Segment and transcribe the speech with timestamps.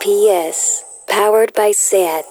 [0.00, 2.24] RPS, powered by SAT.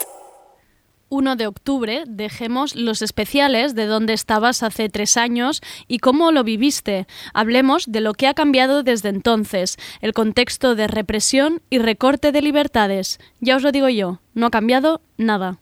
[1.09, 6.43] 1 de octubre dejemos los especiales de dónde estabas hace tres años y cómo lo
[6.43, 7.07] viviste.
[7.33, 12.41] Hablemos de lo que ha cambiado desde entonces, el contexto de represión y recorte de
[12.41, 13.19] libertades.
[13.39, 15.59] Ya os lo digo yo, no ha cambiado nada.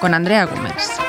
[0.00, 1.07] Con Andrea Gómez.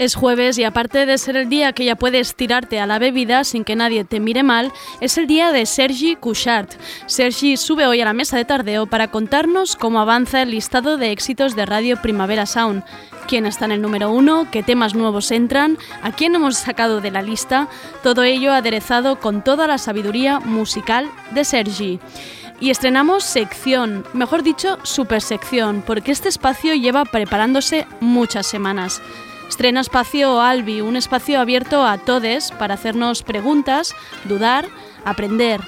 [0.00, 3.44] Es jueves y aparte de ser el día que ya puedes tirarte a la bebida
[3.44, 6.68] sin que nadie te mire mal, es el día de Sergi Couchard.
[7.04, 11.12] Sergi sube hoy a la mesa de tardeo para contarnos cómo avanza el listado de
[11.12, 12.82] éxitos de Radio Primavera Sound,
[13.28, 17.10] quién está en el número uno, qué temas nuevos entran, a quién hemos sacado de
[17.10, 17.68] la lista,
[18.02, 22.00] todo ello aderezado con toda la sabiduría musical de Sergi.
[22.58, 29.02] Y estrenamos sección, mejor dicho, super sección, porque este espacio lleva preparándose muchas semanas.
[29.50, 34.68] Estrena Espacio Albi, un espacio abierto a todes para hacernos preguntas, dudar,
[35.04, 35.60] aprender.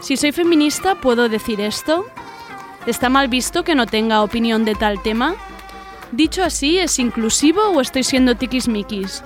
[0.00, 2.04] Si soy feminista, ¿puedo decir esto?
[2.84, 5.34] ¿Está mal visto que no tenga opinión de tal tema?
[6.12, 9.24] Dicho así, ¿es inclusivo o estoy siendo tiquismiquis?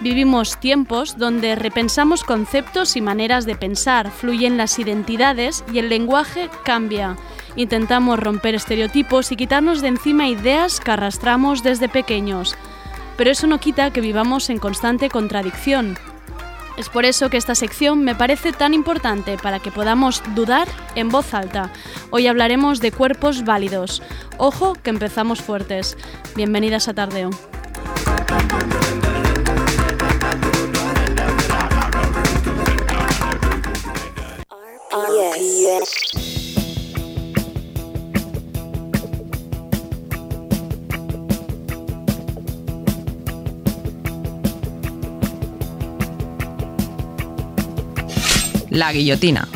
[0.00, 6.50] Vivimos tiempos donde repensamos conceptos y maneras de pensar, fluyen las identidades y el lenguaje
[6.64, 7.16] cambia.
[7.54, 12.56] Intentamos romper estereotipos y quitarnos de encima ideas que arrastramos desde pequeños
[13.18, 15.98] pero eso no quita que vivamos en constante contradicción.
[16.78, 21.08] Es por eso que esta sección me parece tan importante para que podamos dudar en
[21.08, 21.72] voz alta.
[22.10, 24.00] Hoy hablaremos de cuerpos válidos.
[24.38, 25.96] Ojo que empezamos fuertes.
[26.36, 27.30] Bienvenidas a Tardeo.
[48.78, 49.48] La guillotina.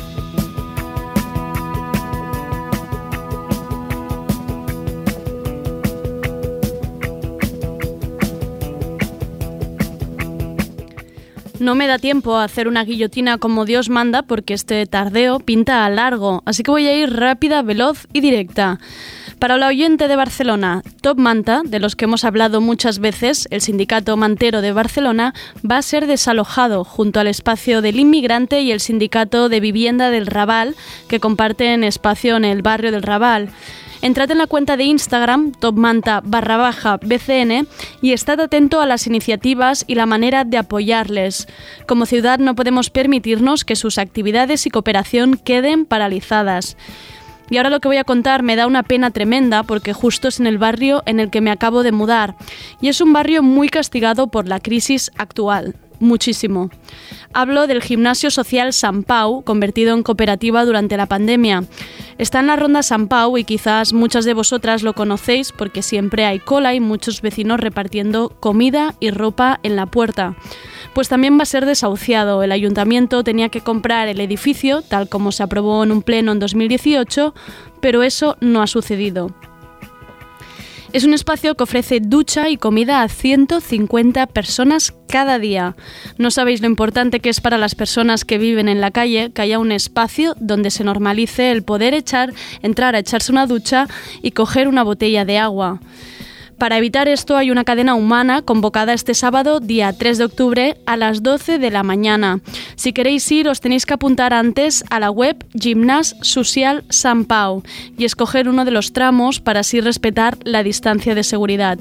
[11.60, 15.84] No me da tiempo a hacer una guillotina como Dios manda porque este tardeo pinta
[15.84, 18.80] a largo, así que voy a ir rápida, veloz y directa.
[19.42, 23.60] Para la oyente de Barcelona, Top Manta, de los que hemos hablado muchas veces, el
[23.60, 25.34] sindicato mantero de Barcelona,
[25.68, 30.28] va a ser desalojado junto al espacio del inmigrante y el sindicato de vivienda del
[30.28, 30.76] Raval,
[31.08, 33.48] que comparten espacio en el barrio del Raval.
[34.00, 37.66] Entrad en la cuenta de Instagram, topmanta barra baja BCN,
[38.00, 41.48] y estad atento a las iniciativas y la manera de apoyarles.
[41.88, 46.76] Como ciudad no podemos permitirnos que sus actividades y cooperación queden paralizadas.
[47.52, 50.40] Y ahora lo que voy a contar me da una pena tremenda porque justo es
[50.40, 52.34] en el barrio en el que me acabo de mudar.
[52.80, 55.74] Y es un barrio muy castigado por la crisis actual.
[56.02, 56.68] Muchísimo.
[57.32, 61.62] Hablo del gimnasio social San Pau, convertido en cooperativa durante la pandemia.
[62.18, 66.24] Está en la ronda San Pau y quizás muchas de vosotras lo conocéis porque siempre
[66.24, 70.34] hay cola y muchos vecinos repartiendo comida y ropa en la puerta
[70.92, 72.42] pues también va a ser desahuciado.
[72.42, 76.40] El ayuntamiento tenía que comprar el edificio, tal como se aprobó en un pleno en
[76.40, 77.32] 2018,
[77.80, 79.30] pero eso no ha sucedido.
[80.92, 85.74] Es un espacio que ofrece ducha y comida a 150 personas cada día.
[86.18, 89.40] No sabéis lo importante que es para las personas que viven en la calle que
[89.40, 93.88] haya un espacio donde se normalice el poder echar, entrar a echarse una ducha
[94.20, 95.80] y coger una botella de agua.
[96.58, 100.96] Para evitar esto hay una cadena humana convocada este sábado, día 3 de octubre, a
[100.96, 102.40] las 12 de la mañana.
[102.76, 107.62] Si queréis ir, os tenéis que apuntar antes a la web Gimnas Social San Pau
[107.98, 111.78] y escoger uno de los tramos para así respetar la distancia de seguridad.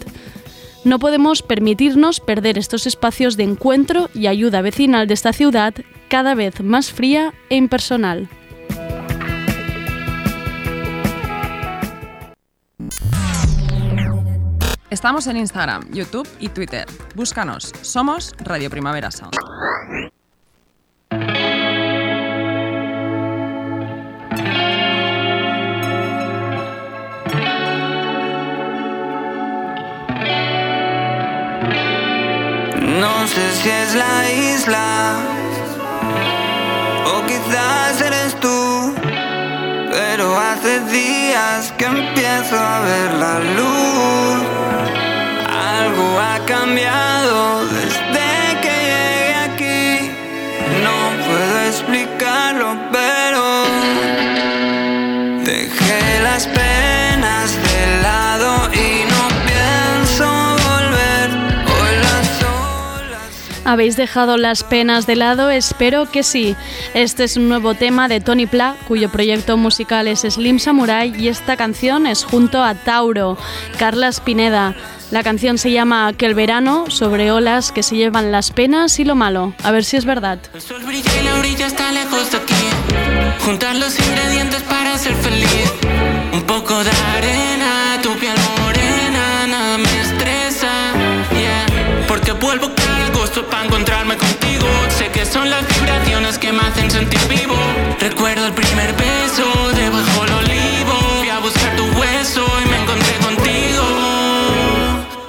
[0.84, 5.76] No podemos permitirnos perder estos espacios de encuentro y ayuda vecinal de esta ciudad
[6.08, 8.30] cada vez más fría e impersonal.
[14.92, 16.86] Estamos en Instagram, YouTube y Twitter.
[17.16, 17.72] Búscanos.
[17.82, 19.38] Somos Radio Primavera Sound.
[33.00, 35.16] No sé si es la isla
[37.06, 38.11] o quizás
[40.62, 44.44] hace días que empiezo a ver la luz.
[45.50, 47.91] Algo ha cambiado desde
[63.72, 65.50] ¿Habéis dejado las penas de lado?
[65.50, 66.58] Espero que sí.
[66.94, 71.30] Este es un nuevo tema de Tony Pla, cuyo proyecto musical es Slim Samurai y
[71.30, 73.38] esta canción es junto a Tauro,
[73.80, 74.76] Carla Spineda.
[75.10, 79.16] La canción se llama Aquel verano, sobre olas que se llevan las penas y lo
[79.16, 79.54] malo.
[79.64, 80.40] A ver si es verdad.
[80.54, 82.54] El sol brilla y la orilla está lejos de aquí.
[83.46, 85.72] Juntar los ingredientes para ser feliz.
[86.34, 88.36] Un poco de arena, tu piel
[92.42, 94.68] vuelvo cada gusto para encontrarme contigo.
[94.98, 97.56] Sé que son las vibraciones que me hacen sentir vivo.
[98.00, 99.46] Recuerdo el primer beso
[99.76, 100.94] debajo del olivo.
[101.20, 103.84] Fui a buscar tu hueso y me encontré contigo.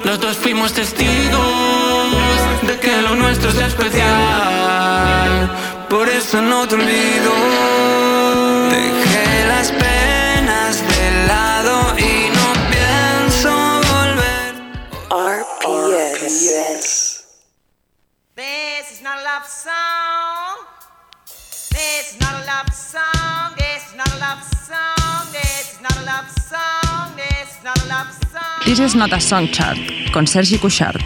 [0.04, 5.50] Los dos fuimos testigos de que lo nuestro es especial.
[5.88, 7.32] Por eso no te olvido.
[8.70, 13.50] Dejé las penas de lado y no pienso
[13.92, 14.54] volver.
[15.10, 16.22] RPS.
[16.42, 17.01] This
[19.02, 20.58] not a love song.
[21.70, 23.54] This is not a love song.
[23.56, 25.32] This is not a love song.
[25.32, 27.16] This is not a love song.
[27.16, 28.62] This is not a love song.
[28.64, 29.78] This is not a song chart,
[30.12, 31.02] con Sergi Cuixart.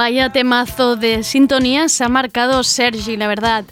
[0.00, 3.66] Vaya temazo de sintonía se ha marcado Sergi, la verdad.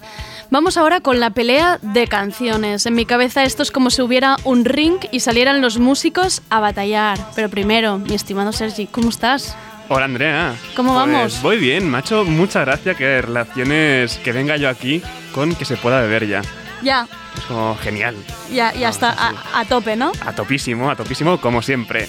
[0.51, 2.85] Vamos ahora con la pelea de canciones.
[2.85, 6.61] En mi cabeza esto es como si hubiera un ring y salieran los músicos a
[6.61, 7.19] batallar.
[7.35, 9.57] Pero primero, mi estimado Sergi, ¿cómo estás?
[9.89, 10.55] Hola Andrea.
[10.77, 11.41] ¿Cómo Pues vamos?
[11.41, 12.27] Voy bien, macho.
[12.27, 15.01] Muchas gracias que relaciones que venga yo aquí
[15.35, 16.43] con que se pueda beber ya.
[16.83, 17.09] Ya,
[17.39, 18.15] Es como genial.
[18.53, 20.13] ya, ya está a, a tope, ¿no?
[20.27, 22.07] A topísimo, a topísimo, como siempre.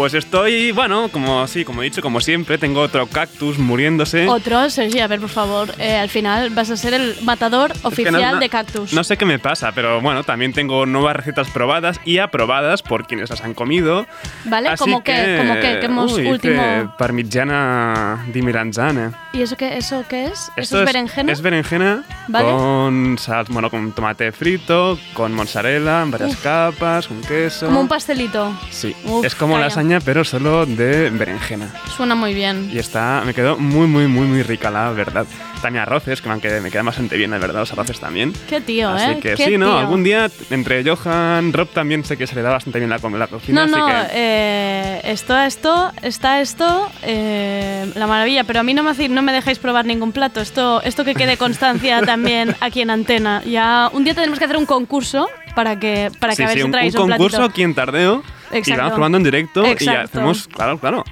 [0.00, 4.26] Pues estoy, bueno, como sí, como he dicho, como siempre, tengo otro cactus muriéndose.
[4.28, 7.80] Otro, Sergi, a ver, por favor, eh, al final vas a ser el matador Es
[7.82, 8.94] que oficial no- no- de cactus.
[8.94, 13.06] No sé qué me pasa, pero bueno, también tengo nuevas recetas probadas y aprobadas por
[13.06, 14.06] quienes las han comido.
[14.46, 14.70] ¿Vale?
[14.70, 15.34] Así ¿Cómo qué?
[15.36, 15.78] ¿Cómo qué?
[15.80, 16.94] ¿Qué hemos uy, último?
[16.96, 19.10] Parmigiana di melanzane.
[19.34, 20.32] ¿Y eso qué, eso qué es?
[20.32, 21.30] ¿Eso Esto es berenjena?
[21.30, 22.46] Es berenjena Vale.
[22.48, 26.42] con sal, bueno, con tomate frito, con mozzarella, en varias Uf.
[26.42, 27.66] capas, con queso.
[27.66, 28.50] Como un pastelito.
[28.70, 29.66] Sí, Uf, es como calla.
[29.66, 31.74] lasaña, pero solo de berenjena.
[31.96, 32.70] Suena muy bien.
[32.72, 35.26] Y está, me quedó muy, muy, muy, muy rica, la verdad.
[35.60, 38.32] También arroces, que me, han quedado- me quedan bastante bien, la verdad, los arroces también.
[38.48, 39.18] Qué tío, así ¿eh?
[39.20, 39.66] que Qué sí, ¿no?
[39.66, 39.78] tío.
[39.78, 43.26] Algún día, entre Johan, Rob también sé que se le da bastante bien la, la
[43.26, 44.08] cocina, No, no, así que...
[44.14, 49.32] eh, esto, esto, está esto, eh, la maravilla, pero a mí no me, no me
[49.32, 50.40] dejáis probar ningún plato.
[50.40, 53.42] Esto, esto que quede constancia también aquí en Antena.
[53.44, 56.58] Ya un día tenemos que hacer un concurso para que, para que sí, a ver
[56.58, 57.52] sí, si traéis un un, concurso platito.
[57.52, 58.78] aquí en Tardeo y Exacto.
[58.82, 60.00] vamos probando en directo y Exacto.
[60.04, 61.04] hacemos, claro, claro.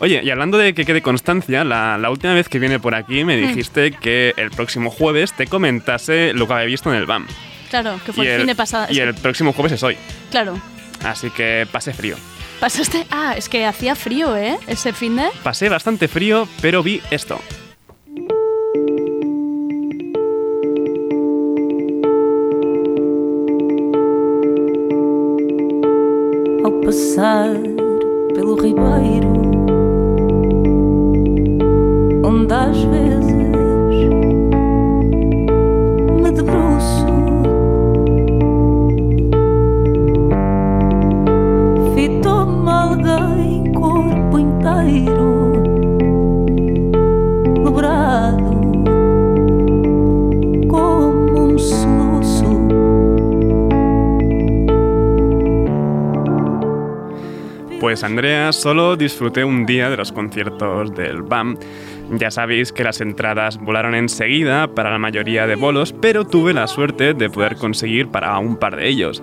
[0.00, 3.22] Oye, y hablando de que quede constancia, la, la última vez que vine por aquí
[3.24, 3.26] Mm.
[3.26, 7.26] me dijiste que el próximo jueves te comentase lo que había visto en el BAM.
[7.70, 8.88] Claro, que fue y el, fin de pasada.
[8.90, 9.96] y el próximo jueves es hoy,
[10.30, 10.58] Claro.
[11.04, 12.16] así que pasé frío.
[12.60, 13.06] Pasaste.
[13.10, 14.56] Ah, es que hacía frío, ¿eh?
[14.66, 15.26] Ese fin de.
[15.42, 17.38] Pasé bastante frío, pero vi esto.
[58.52, 61.58] Solo disfruté un día de los conciertos del BAM.
[62.12, 66.66] Ya sabéis que las entradas volaron enseguida para la mayoría de bolos, pero tuve la
[66.66, 69.20] suerte de poder conseguir para un par de ellos.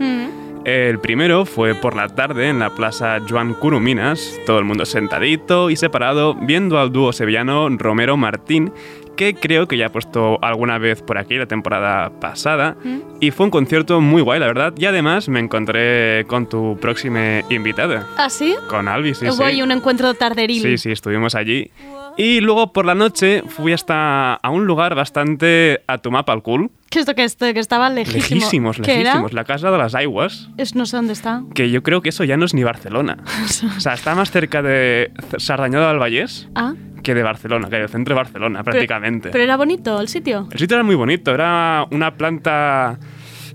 [0.65, 5.69] El primero fue por la tarde en la plaza Joan Curuminas, todo el mundo sentadito
[5.69, 8.71] y separado viendo al dúo sevillano Romero Martín,
[9.15, 12.75] que creo que ya he puesto alguna vez por aquí la temporada pasada.
[13.19, 14.73] Y fue un concierto muy guay, la verdad.
[14.77, 18.55] Y además me encontré con tu próxima invitada, ¿Ah, sí?
[18.69, 19.61] con Albi, sí, Hubo sí.
[19.61, 20.61] un encuentro tarderil.
[20.61, 21.71] Sí, sí, estuvimos allí.
[22.15, 26.43] Y luego por la noche fui hasta a un lugar bastante a tu mapa al
[26.43, 26.69] cool.
[26.91, 28.35] ¿Qué es esto que, esto, que estaba lejísimo?
[28.35, 29.01] Lejísimos, ¿Qué era?
[29.03, 29.33] lejísimos.
[29.33, 30.49] La Casa de las Aguas.
[30.57, 31.41] Es, no sé dónde está.
[31.55, 33.17] Que yo creo que eso ya no es ni Barcelona.
[33.77, 37.89] o sea, está más cerca de Sardañola del Vallés Ah, que de Barcelona, que del
[37.89, 39.29] centro de Barcelona, prácticamente.
[39.29, 40.47] pero era bonito el sitio.
[40.51, 42.97] El sitio era muy bonito, era una planta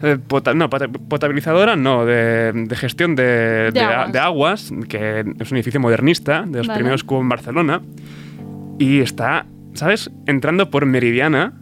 [0.03, 4.13] eh, pota- no, pota- potabilizadora, no, de, de gestión de, aguas.
[4.13, 6.79] de aguas, que es un edificio modernista, de los Vale.
[6.79, 7.81] primeros que hubo en Barcelona.
[8.79, 10.11] Y está, ¿sabes?
[10.27, 11.55] Entrando por Meridiana,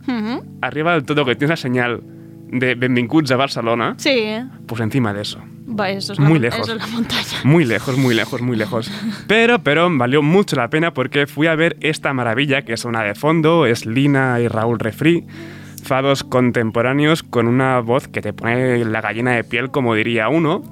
[0.60, 2.02] arriba del todo que tiene la señal
[2.48, 4.24] de Benvinguts a Barcelona, Sí.
[4.66, 5.40] pues encima de eso.
[5.68, 6.60] Va, eso es Muy la, lejos.
[6.60, 7.38] Eso es la montaña.
[7.44, 8.90] Muy lejos, muy lejos, muy lejos.
[9.26, 13.14] Pero, pero valió mucho la pena porque fui a ver esta maravilla que suena de
[13.14, 15.26] fondo, es Lina y Raúl Refri,
[15.82, 20.62] fados contemporáneos con una voz que te pone la gallina de piel, como diría uno,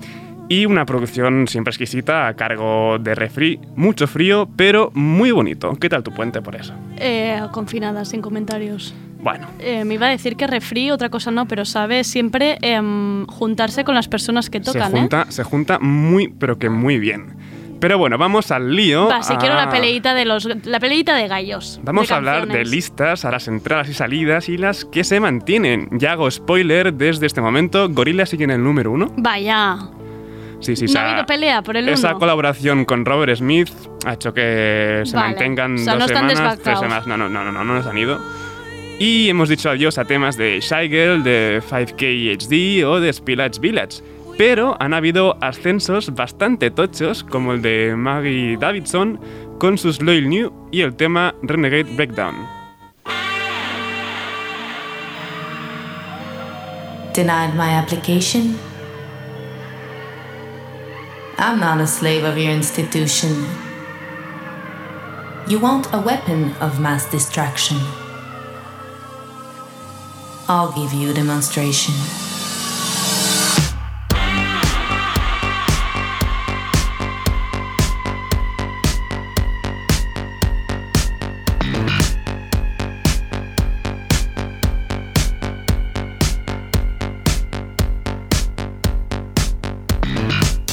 [0.48, 5.72] y una producción siempre exquisita a cargo de Refri, mucho frío, pero muy bonito.
[5.80, 6.74] ¿Qué tal tu puente por eso?
[6.98, 8.94] Eh, confinada, sin comentarios.
[9.24, 13.24] Bueno, Eh, me iba a decir que refri, otra cosa no, pero sabe siempre em,
[13.26, 15.00] juntarse con las personas que tocan, se, ¿eh?
[15.00, 17.34] junta, se junta muy, pero que muy bien.
[17.80, 19.08] Pero bueno, vamos al lío.
[19.08, 21.80] Va, si a- quiero la peleita de los la peleita de gallos.
[21.82, 25.20] Vamos de a hablar de listas a las entradas y salidas y las que se
[25.20, 25.88] mantienen.
[25.92, 27.88] Ya hago spoiler desde este momento.
[27.90, 29.12] Gorilla sigue en el número uno.
[29.16, 29.78] Vaya.
[30.60, 32.20] Sí, sí, No ha habido pelea por el Esa uno.
[32.20, 33.68] colaboración con Robert Smith
[34.06, 35.28] ha hecho que se Vale.
[35.30, 37.06] mantengan O sea, dos no semanas, tres semanas.
[37.06, 38.18] No, no, no, no, no, no nos han ido.
[38.98, 44.02] Y hemos dicho adiós a temas de Shy de 5K HD o de Spillage Village.
[44.38, 49.20] Pero han habido ascensos bastante tochos, como el de Maggie Davidson
[49.58, 52.34] con sus Loyal New y el tema Renegade Breakdown.
[57.14, 58.58] Denied my application?
[61.38, 63.46] I'm not a slave of your institution.
[65.48, 68.03] You want a weapon of mass distraction.
[70.46, 71.94] I'll give you a demonstration.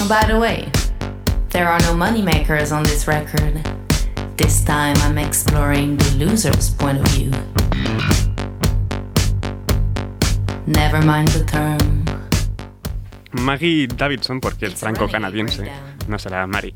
[0.09, 0.69] By the way,
[1.51, 3.65] there are no moneymakers on this record.
[4.35, 7.31] This time I'm exploring the loser's point of view.
[10.67, 12.05] Never mind the term.
[13.31, 15.71] Maggie Davidson, porque es franco-canadiense,
[16.11, 16.73] no será Mari,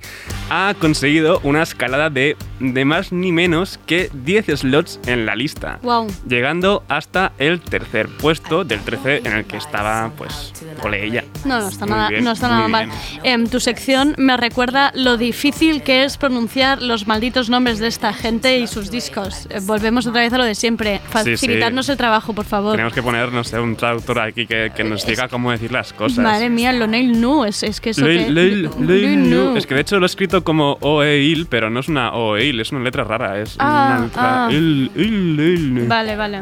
[0.50, 5.80] ha conseguido una escalada de, de más ni menos que 10 slots en la lista,
[5.84, 6.08] Wow.
[6.27, 11.24] llegando hasta el tercer puesto del 13 en el que estaba, pues, ole ella.
[11.46, 12.89] No, no está Muy nada, bien, no está nada mal.
[13.24, 18.13] Em, tu sección me recuerda lo difícil que es pronunciar los malditos nombres de esta
[18.13, 19.48] gente y sus discos.
[19.51, 21.01] Eh, volvemos otra vez a lo de siempre.
[21.10, 22.72] Facilitarnos el trabajo, por favor.
[22.72, 25.92] Tenemos que poner, no sé, un traductor aquí que, que nos diga cómo decir las
[25.94, 26.20] cosas.
[26.20, 28.32] Madre mía, lo nail nu, es, es que eso Leil- que...
[28.32, 29.25] Leil- Leil
[29.55, 32.72] Es que de hecho lo he escrito como OEIL, pero no es una OEIL, es
[32.72, 33.39] una letra rara.
[33.39, 34.46] Es Ah, una letra.
[34.46, 34.50] ah.
[34.51, 36.41] il- il- il- Vale, vale.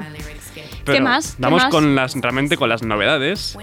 [0.85, 1.31] Pero ¿Qué más?
[1.35, 1.71] ¿Qué Vamos más?
[1.71, 3.57] con las realmente con las novedades.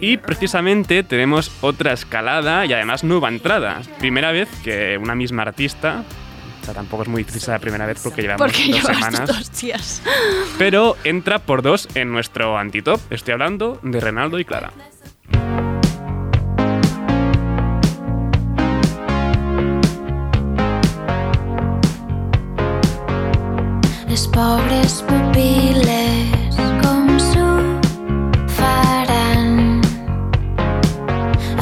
[0.00, 3.80] Y precisamente tenemos otra escalada y además nueva entrada.
[4.00, 6.02] Primera vez que una misma artista.
[6.60, 9.26] O sea, tampoco es muy difícil la primera vez porque llevamos Porque dos semanas.
[9.26, 10.02] dos días.
[10.58, 13.00] Pero entra por dos en nuestro antitop.
[13.12, 14.72] Estoy hablando de Renaldo y Clara.
[24.14, 27.46] Les pobres pupil·les com s'ho
[28.54, 29.80] faran.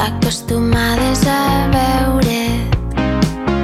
[0.03, 1.39] Acostumades a
[1.73, 2.77] veure't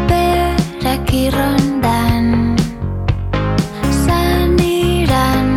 [0.10, 2.58] per aquí rondant
[4.00, 5.53] s'aniran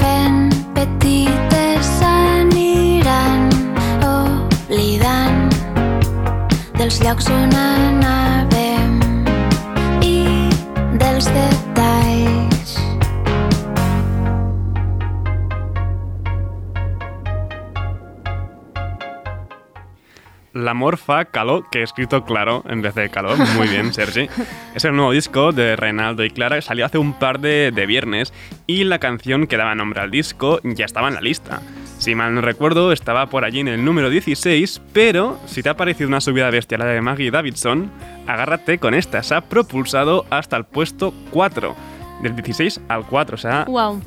[0.00, 3.46] fent petites s'aniran
[4.10, 5.54] oblidant
[6.82, 8.21] dels llocs on anàvem
[20.62, 23.36] La Morfa Caló, que he escrito claro en vez de calor.
[23.56, 24.28] Muy bien, Sergi.
[24.74, 27.86] Es el nuevo disco de Reinaldo y Clara que salió hace un par de, de
[27.86, 28.32] viernes
[28.66, 31.60] y la canción que daba nombre al disco ya estaba en la lista.
[31.98, 35.76] Si mal no recuerdo, estaba por allí en el número 16, pero si te ha
[35.76, 37.90] parecido una subida bestial la de Maggie Davidson,
[38.26, 39.22] agárrate con esta.
[39.22, 41.76] Se ha propulsado hasta el puesto 4.
[42.22, 44.00] del 16 al 4, o sea, Wow.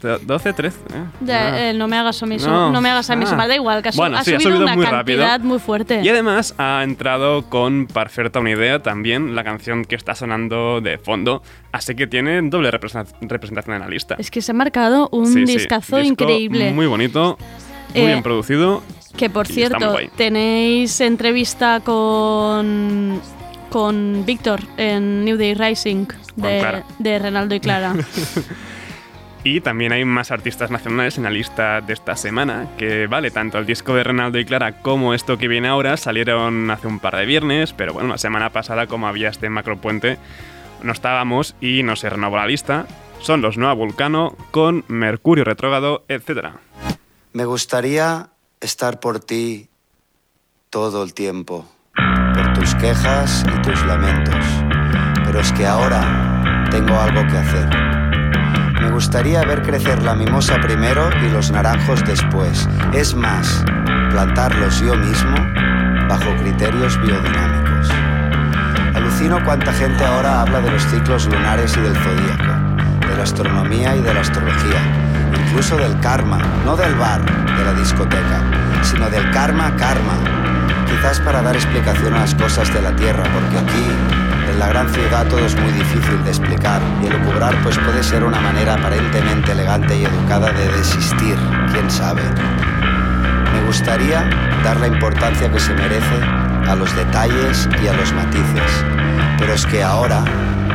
[0.00, 0.78] Do- 12, 13.
[0.94, 1.04] ¿eh?
[1.20, 1.70] Ya, Ah.
[1.70, 2.70] eh, no me hagas a mí, No.
[2.72, 3.46] no me hagas a mí Ah.
[3.46, 5.48] da igual, que ha, Bueno, ha sí, ha subido, una muy cantidad rápido.
[5.48, 6.00] muy fuerte.
[6.02, 10.98] Y además ha entrado con Perfecta una idea también, la canción que está sonando de
[10.98, 11.42] fondo,
[11.72, 14.16] así que tiene doble representa- representación en la lista.
[14.18, 16.72] Es que se ha marcado un Sí, sí, discazo disco increíble.
[16.72, 17.36] Muy bonito,
[17.94, 18.82] muy Eh, bien producido.
[19.16, 23.20] Que por cierto, tenéis entrevista con
[23.70, 27.94] con Víctor en New Day Rising de, de Renaldo y Clara.
[29.42, 33.58] Y también hay más artistas nacionales en la lista de esta semana, que vale, tanto
[33.58, 37.16] el disco de Renaldo y Clara como esto que viene ahora salieron hace un par
[37.16, 40.18] de viernes, pero bueno, la semana pasada como había este macropuente
[40.82, 42.86] no estábamos y no se renovó la lista.
[43.20, 46.54] Son los Nueva Vulcano con Mercurio retrógrado, etc.
[47.32, 48.30] Me gustaría
[48.60, 49.68] estar por ti
[50.70, 51.66] todo el tiempo,
[52.34, 54.44] por tus quejas y tus lamentos,
[55.24, 57.89] pero es que ahora tengo algo que hacer.
[58.80, 62.68] Me gustaría ver crecer la mimosa primero y los naranjos después.
[62.92, 63.62] Es más,
[64.10, 65.36] plantarlos yo mismo
[66.08, 67.88] bajo criterios biodinámicos.
[68.94, 73.94] Alucino cuánta gente ahora habla de los ciclos lunares y del zodíaco, de la astronomía
[73.96, 74.80] y de la astrología,
[75.46, 78.42] incluso del karma, no del bar, de la discoteca,
[78.82, 80.14] sino del karma karma.
[80.86, 83.86] Quizás para dar explicación a las cosas de la Tierra, porque aquí,
[84.50, 88.24] en la gran ciudad, todo es muy difícil de explicar y elucubrar pues puede ser
[88.24, 91.36] una manera aparentemente elegante y educada de desistir,
[91.72, 92.22] quién sabe.
[93.52, 94.28] Me gustaría
[94.64, 96.22] dar la importancia que se merece
[96.68, 98.84] a los detalles y a los matices,
[99.38, 100.24] pero es que ahora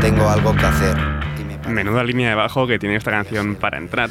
[0.01, 0.97] tengo algo que hacer.
[1.39, 4.09] y me Menuda línea de bajo que tiene esta canción para entrar.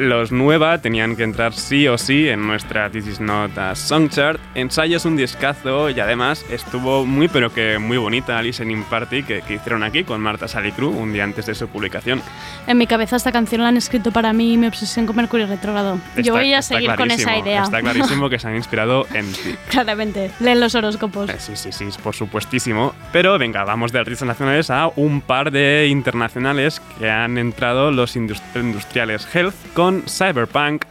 [0.00, 4.08] Los nueva tenían que entrar sí o sí en nuestra This Is Not a Song
[4.08, 4.40] Chart.
[4.54, 9.22] Ensayo es un discazo y además estuvo muy pero que muy bonita la listening party
[9.24, 12.22] que, que hicieron aquí con Marta Salicru un día antes de su publicación.
[12.66, 15.46] en mi cabeza esta canción la han escrito para mí y mi obsesión con Mercurio
[15.46, 15.98] retrógrado.
[16.16, 17.64] Yo voy a seguir con esa idea.
[17.64, 19.54] Está clarísimo que se han inspirado en ti.
[19.68, 21.28] Claramente, leen los horóscopos.
[21.28, 22.94] Eh, Sí, sí, sí, por supuestísimo.
[23.12, 28.16] Pero venga, vamos de artistas nacionales a un par de internacionales que han entrado los
[28.16, 30.84] indus- industriales Health con Cyberpunk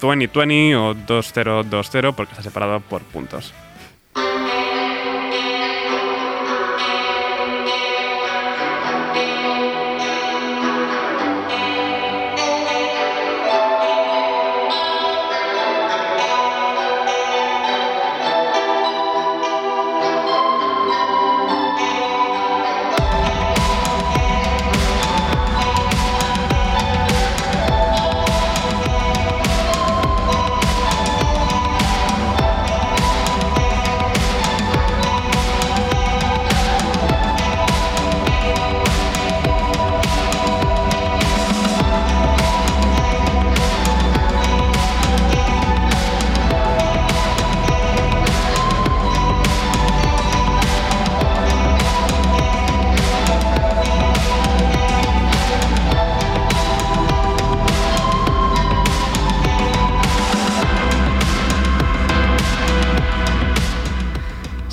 [0.00, 3.52] 2020 o 2020 porque está separado por puntos.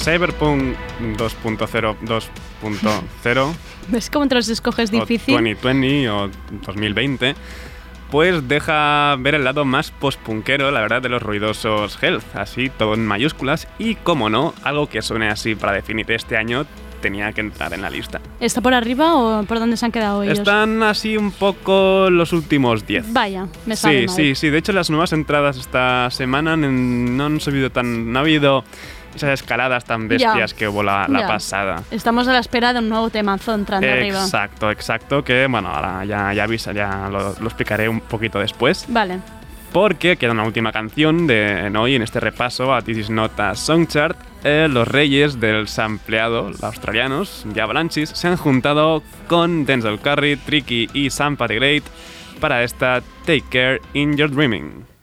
[0.05, 0.75] Cyberpunk
[1.17, 3.53] 2.0 2.0
[3.87, 5.33] ¿Ves cómo te los escoges o difícil?
[5.33, 6.29] 2020 o
[6.63, 7.35] 2020,
[8.11, 12.93] pues deja ver el lado más postpunkero, la verdad, de los ruidosos Health, así todo
[12.93, 16.67] en mayúsculas y, como no, algo que suene así para definir este año
[17.01, 18.21] tenía que entrar en la lista.
[18.39, 20.39] ¿Está por arriba o por dónde se han quedado ellos?
[20.39, 23.11] Están así un poco los últimos 10.
[23.11, 24.15] Vaya, me sabe Sí, mal.
[24.15, 24.49] sí, sí.
[24.49, 28.11] De hecho, las nuevas entradas esta semana no han subido tan.
[28.11, 28.63] No ha habido
[29.15, 31.83] esas escaladas tan bestias que hubo la, pasada.
[31.91, 34.23] Estamos a la espera de un nuevo temazo entrando arriba.
[34.23, 35.23] Exacto, exacto.
[35.23, 38.85] Que bueno, ahora ya, ya avisa, ya lo, lo explicaré un poquito después.
[38.89, 39.19] Vale.
[39.75, 43.37] Porque queda una última canción de en hoy en este repaso a This Is Not
[43.39, 44.17] a Song Chart.
[44.45, 50.37] Eh, los reyes del sampleado, los australianos, The Avalanches, se han juntado con Denzel Curry,
[50.37, 51.83] Tricky y Sam Patty Great
[52.39, 54.94] para esta Take Care in Your Dreaming.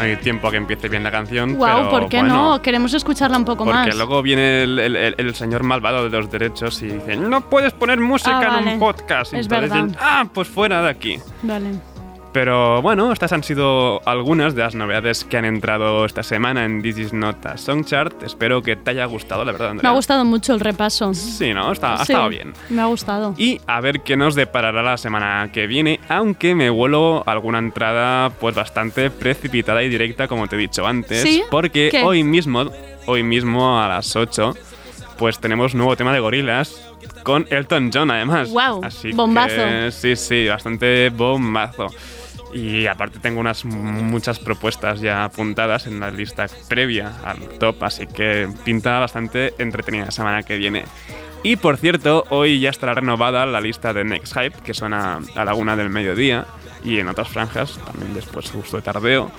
[0.00, 1.58] Hay tiempo a que empiece bien la canción.
[1.58, 2.62] Wow, ¿por qué bueno, no?
[2.62, 3.86] Queremos escucharla un poco porque más.
[3.86, 7.74] Porque luego viene el, el, el, señor malvado de los derechos y dice: No puedes
[7.74, 8.62] poner música ah, vale.
[8.62, 9.34] en un podcast.
[9.34, 9.84] Y es verdad.
[9.84, 11.18] Dicen, ah, pues fuera de aquí.
[11.42, 11.89] Vale.
[12.32, 16.80] Pero bueno, estas han sido algunas de las novedades que han entrado esta semana en
[16.80, 18.22] This Is Not a Song Chart.
[18.22, 19.90] Espero que te haya gustado, la verdad, Me Andrea.
[19.90, 21.12] ha gustado mucho el repaso.
[21.12, 21.72] Sí, ¿no?
[21.72, 22.52] Está, ha Sí, estado bien.
[22.68, 23.34] Me ha gustado.
[23.36, 28.30] Y a ver qué nos deparará la semana que viene, aunque me vuelo alguna entrada
[28.30, 31.22] pues bastante precipitada y directa, como te he dicho antes.
[31.22, 31.42] ¿Sí?
[31.50, 32.04] Porque ¿Qué?
[32.04, 32.70] hoy mismo,
[33.06, 34.54] hoy mismo a las 8,
[35.18, 36.80] pues tenemos nuevo tema de gorilas
[37.24, 38.50] con Elton John además.
[38.50, 39.56] Guau, Así bombazo.
[39.56, 41.88] que, sí, sí, bastante bombazo.
[42.52, 48.06] Y aparte tengo unas muchas propuestas ya apuntadas en la lista previa al top, así
[48.06, 50.84] que pinta bastante entretenida la semana que viene.
[51.42, 55.44] Y por cierto, hoy ya estará renovada la lista de Next Hype, que suena a
[55.44, 56.46] la una del mediodía,
[56.84, 59.30] y en otras franjas, también después justo de tardeo.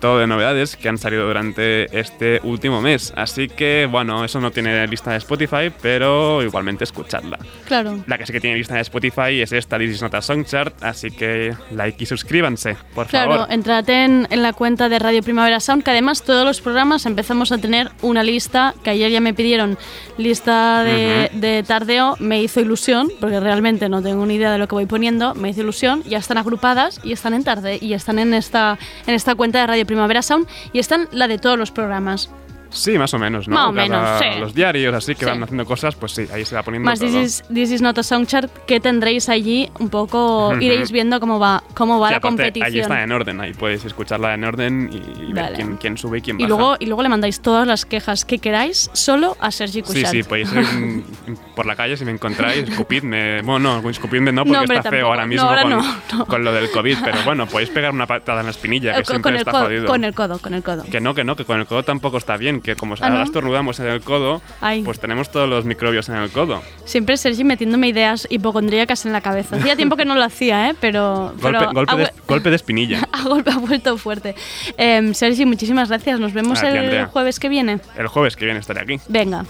[0.00, 3.12] Todo de novedades que han salido durante este último mes.
[3.16, 7.38] Así que, bueno, eso no tiene lista de Spotify, pero igualmente escuchadla.
[7.66, 8.02] Claro.
[8.06, 10.44] La que sí que tiene lista de Spotify es esta This is Not a Song
[10.44, 13.52] Chart, así que like y suscríbanse, por Claro, favor.
[13.52, 17.52] entrad en, en la cuenta de Radio Primavera Sound, que además todos los programas empezamos
[17.52, 19.76] a tener una lista, que ayer ya me pidieron
[20.18, 21.40] lista de, Ujú.
[21.40, 24.86] de tardeo, me hizo ilusión, porque realmente no tengo ni idea de lo que voy
[24.86, 28.78] poniendo, me hizo ilusión, ya están agrupadas y están en tarde, y están en esta,
[29.06, 32.30] en esta cuenta de Radio Primavera Sound, y están la de todos los programas.
[32.70, 33.54] Sí, más o menos, ¿no?
[33.56, 34.40] Más o menos, sí.
[34.40, 35.30] Los diarios, así que Sí.
[35.30, 37.08] van haciendo cosas, pues sí, ahí se va poniendo Más todo.
[37.10, 41.18] this is, This is Not a Song Chart, que tendréis allí un poco, iréis viendo
[41.20, 42.72] cómo va, cómo va Sí, la aparte, competición.
[42.72, 46.18] Ahí está en orden, ahí podéis escucharla en orden y, y ver quién, quién sube
[46.18, 46.48] y quién Y baja.
[46.56, 50.12] luego, y luego le mandáis todas las quejas que queráis solo a Sergi Sí, Cuixart.
[50.14, 50.64] sí, podéis ir
[51.56, 53.42] por la calle si me encontráis, escupidme.
[53.42, 55.10] Bueno, no, escupidme no, porque No, hombre, está feo tampoco.
[55.10, 56.26] ahora No, mismo ahora con, no, no.
[56.26, 56.98] con lo del COVID.
[57.04, 59.50] Pero bueno, podéis pegar una patada en la espinilla, que con, siempre con el está
[59.50, 59.86] codo, jodido.
[59.86, 60.84] con el codo, con el codo.
[60.84, 63.16] Que no, que no, que con el codo tampoco está bien, que como Ah, ahora
[63.18, 63.22] ¿no?
[63.24, 64.82] estornudamos en el codo, Ay.
[64.82, 66.62] pues tenemos todos los microbios en el codo.
[66.84, 69.56] Siempre Sergi metiéndome ideas hipocondríacas en la cabeza.
[69.56, 70.74] Hacía tiempo que no lo hacía, ¿eh?
[70.80, 73.08] Pero, Golpe, pero golpe, de, golpe de espinilla.
[73.12, 74.34] ha golpe- ha vuelto fuerte.
[74.76, 76.20] Em, Sergi, muchísimas gracias.
[76.20, 77.06] Nos vemos A ti, el Andrea.
[77.06, 77.80] jueves que viene.
[77.96, 79.00] El jueves que viene estaré aquí.
[79.08, 79.44] Venga.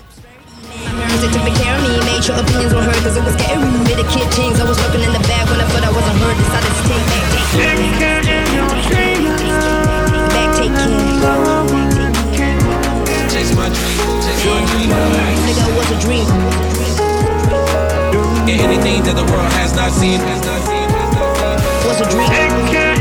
[14.51, 16.27] Nigga, it was a dream.
[18.47, 20.21] Get anything that the world has not seen.
[20.21, 20.89] Has not seen.
[20.91, 21.89] Has not seen.
[21.89, 22.31] Was a dream.
[22.73, 22.99] Yeah.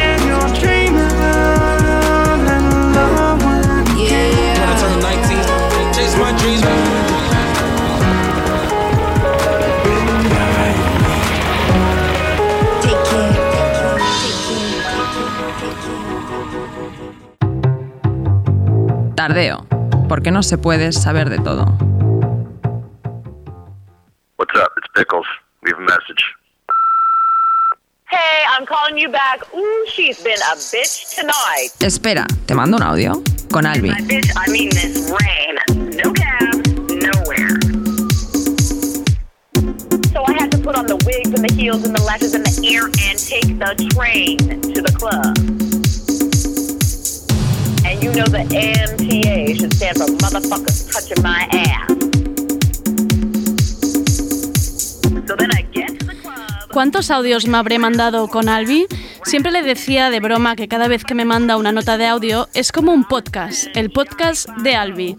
[4.59, 6.61] When I turn 19, chase my dreams.
[6.61, 6.79] Take.
[19.15, 19.57] Tardeo,
[20.09, 21.65] porque no se puede saber de todo.
[24.37, 24.71] What's up?
[24.75, 25.27] It's Pickles.
[25.63, 26.23] Leave a message.
[28.09, 29.41] Hey, I'm calling you back.
[29.53, 31.69] Ooh, she's been a bitch tonight.
[31.79, 33.89] Espera, te mando un audio con Albi.
[33.89, 35.57] By bitch, I mean this rain.
[35.95, 37.59] No cab, nowhere.
[40.11, 42.43] So I had to put on the wigs and the heels and the lashes and
[42.43, 44.37] the ear and take the train
[44.73, 45.58] to the club.
[48.01, 51.89] You know the MTA should stand for motherfuckers touching my ass.
[56.71, 58.85] ¿Cuántos audios me habré mandado con Albi?
[59.25, 62.47] Siempre le decía de broma que cada vez que me manda una nota de audio
[62.53, 65.17] es como un podcast, el podcast de Albi.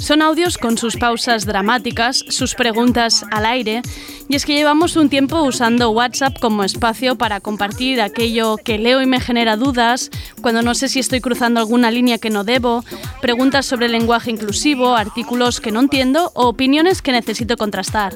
[0.00, 3.82] Son audios con sus pausas dramáticas, sus preguntas al aire,
[4.28, 9.02] y es que llevamos un tiempo usando WhatsApp como espacio para compartir aquello que leo
[9.02, 12.84] y me genera dudas, cuando no sé si estoy cruzando alguna línea que no debo,
[13.20, 18.14] preguntas sobre el lenguaje inclusivo, artículos que no entiendo o opiniones que necesito contrastar.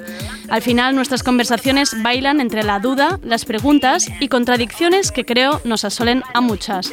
[0.49, 5.85] Al final nuestras conversaciones bailan entre la duda, las preguntas y contradicciones que creo nos
[5.85, 6.93] asolen a muchas.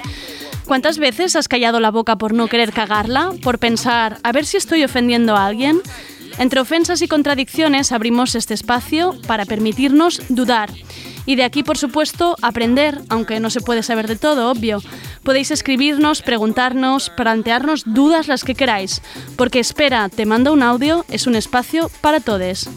[0.70, 3.34] ¿Cuántas veces has callado la boca por no querer cagarla?
[3.42, 5.82] ¿Por pensar, a ver si estoy ofendiendo a alguien?
[6.38, 10.70] Entre ofensas y contradicciones abrimos este espacio para permitirnos dudar.
[11.26, 14.80] Y de aquí, por supuesto, aprender, aunque no se puede saber de todo, obvio.
[15.24, 19.02] Podéis escribirnos, preguntarnos, plantearnos dudas las que queráis.
[19.38, 22.70] Porque espera, te mando un audio, es un espacio para todos.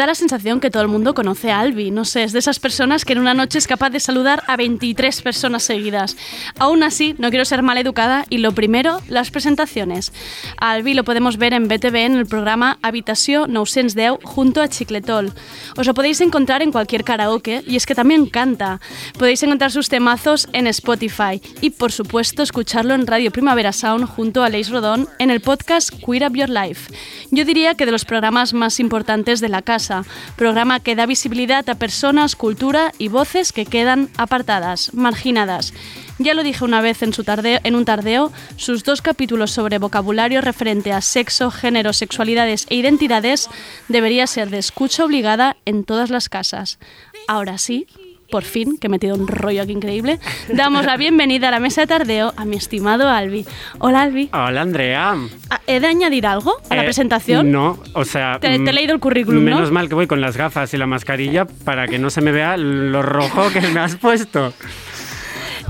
[0.00, 1.90] Da la sensación que todo el mundo conoce a Albi.
[1.90, 4.56] No sé, es de esas personas que en una noche es capaz de saludar a
[4.56, 6.16] 23 personas seguidas.
[6.58, 10.14] Aún así, no quiero ser mal educada y lo primero, las presentaciones.
[10.58, 15.34] A Albi lo podemos ver en BTV en el programa Habitación 910 junto a Chicletol.
[15.76, 18.80] Os lo podéis encontrar en cualquier karaoke y es que también canta.
[19.18, 24.44] Podéis encontrar sus temazos en Spotify y, por supuesto, escucharlo en Radio Primavera Sound junto
[24.44, 26.90] a Leis Rodón en el podcast Queer Up Your Life.
[27.30, 29.89] Yo diría que de los programas más importantes de la casa,
[30.36, 35.72] programa que da visibilidad a personas, cultura y voces que quedan apartadas, marginadas.
[36.18, 40.42] Ya lo dije una vez en, su en un tardeo, sus dos capítulos sobre vocabulario
[40.42, 43.48] referente a sexo, género, sexualidades e identidades
[43.88, 46.78] debería ser de escucha obligada en todas las casas.
[47.26, 47.86] Ahora sí,
[48.30, 50.18] por fin, que he metido un rollo aquí increíble,
[50.52, 53.44] damos la bienvenida a la mesa de tardeo a mi estimado Albi.
[53.78, 54.30] Hola Albi.
[54.32, 55.14] Hola Andrea.
[55.50, 57.50] Ah, ¿He de añadir algo a la Eh, presentación?
[57.50, 58.38] No, o sea...
[58.40, 59.56] Te- te he mm, leído el currículum, ¿no?
[59.56, 62.32] Menos mal que voy con las gafas y la mascarilla para que no se me
[62.32, 64.52] vea lo rojo que me has puesto.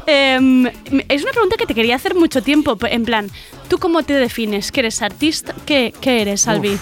[0.06, 0.66] Em,
[1.08, 2.76] es una pregunta que te quería hacer mucho tiempo.
[2.82, 3.28] En plan,
[3.68, 4.72] ¿tú cómo te defines?
[4.72, 5.54] ¿Que eres artista?
[5.66, 6.78] ¿Qué, qué eres, Albi?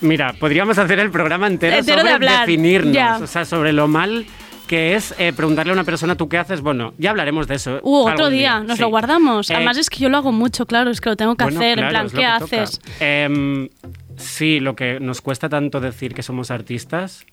[0.00, 3.88] Mira, podríamos hacer el programa entero, Entero de sobre hablar, definirnos, o sea, sobre lo
[3.88, 4.26] mal
[4.68, 6.60] que es eh, preguntarle a una persona, ¿tú qué haces?
[6.60, 7.80] Bueno, ya hablaremos de eso.
[7.82, 8.82] Uh, otro día, nos sí.
[8.82, 9.50] lo guardamos.
[9.50, 11.58] Eh, Además es que yo lo hago mucho, claro, es que lo tengo que Bueno,
[11.58, 11.78] hacer.
[11.78, 12.80] claro, en plan, ¿qué haces?
[13.00, 13.68] Em,
[14.16, 17.24] sí, lo que nos cuesta tanto decir que somos artistas,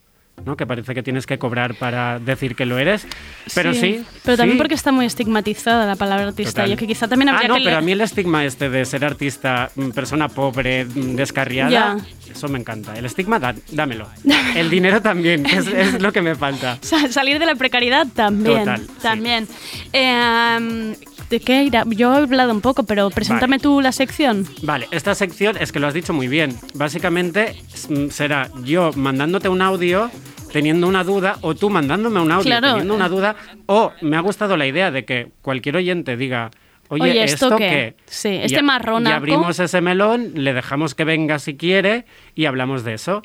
[0.44, 0.58] ¿no?
[0.58, 3.08] Que parece que tienes que cobrar para decir que lo eres.
[3.54, 4.04] Pero sí.
[4.24, 4.58] Pero también sí.
[4.58, 6.64] porque está muy estigmatizada la palabra artista.
[6.64, 6.74] Total.
[6.74, 8.86] Y que quizá también Ah, habría no, que pero a mí el estigma este de
[8.86, 11.98] ser artista, mm, persona pobre, mm, descarriada, Ya.
[12.32, 12.94] eso me encanta.
[12.98, 14.08] El estigma, da- dámelo.
[14.56, 16.78] El dinero también, que es, es lo que me falta.
[16.82, 18.60] Sa- Salir de la precariedad también.
[18.60, 18.88] Total, sí.
[19.02, 19.48] también.
[19.94, 20.95] Eh,
[21.30, 21.84] ¿De qué irá?
[21.88, 24.46] Yo he hablado un poco, pero preséntame tú la sección.
[24.62, 26.56] Vale, esta sección es que lo has dicho muy bien.
[26.76, 27.56] Básicamente
[27.90, 30.12] mm, será yo mandándote un audio
[30.54, 32.70] teniendo una duda o tú mandándome un audio Claro.
[32.70, 33.36] teniendo una duda
[33.66, 36.52] o me ha gustado la idea de que cualquier oyente diga
[36.88, 37.96] Oye, Oye, ¿esto ¿esto, qué?
[38.06, 39.12] Sí, Y este marronaco.
[39.14, 43.24] Y abrimos ese melón, le dejamos que venga si quiere y hablamos de eso.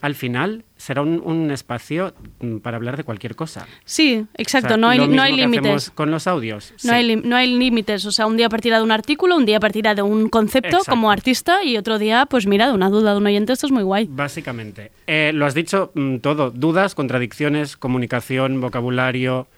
[0.00, 3.66] Al final será un, un espacio mm, para hablar de cualquier cosa.
[3.84, 5.90] Sí, exacto, O sea, no hay, no hay límites.
[5.90, 6.70] con los audios.
[6.72, 6.88] No, Sí.
[6.90, 9.58] hay, lim- no hay límites, o sea, un día partirá de un artículo, un día
[9.58, 10.90] partirá de un concepto Exacto.
[10.92, 13.72] como artista y otro día, pues mira, de una duda de un oyente, esto es
[13.72, 14.06] muy guay.
[14.10, 14.92] Básicamente.
[15.08, 16.50] Eh, lo has dicho mm, todo.
[16.50, 19.48] Dudas, contradicciones, comunicación, vocabulario.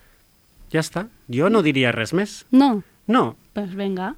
[0.71, 1.09] Ya está.
[1.29, 2.47] Yo no diría resmes.
[2.51, 3.37] No, No.
[3.53, 4.15] pues venga.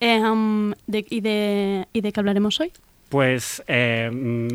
[0.00, 2.72] Eh, um, de- y, de, ¿Y de qué hablaremos hoy?
[3.08, 4.48] Pues eh, mm,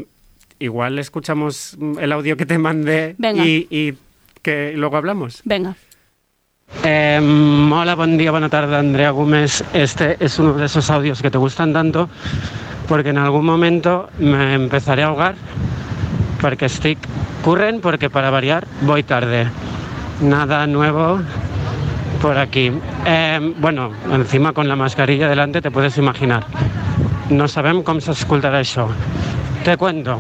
[0.62, 3.44] igual escuchamos el audio que te mandé Venga.
[3.46, 3.94] y, y
[4.42, 5.42] que luego hablamos.
[5.44, 5.76] Venga.
[6.84, 9.64] Em, hola, buen día, buena tarde, Andrea Gómez.
[9.74, 12.10] Este es uno de esos audios que te gustan tanto
[12.88, 15.36] porque en algún momento me empezaré a ahogar
[16.40, 16.98] porque estic
[17.44, 19.48] curren porque para variar voy tarde.
[20.22, 21.20] Nada nuevo
[22.22, 22.72] por aquí.
[23.06, 26.46] Em, bueno, encima con la mascarilla delante te puedes imaginar.
[27.32, 28.90] No sabem com s'escoltarà això.
[29.64, 30.20] Te cuento,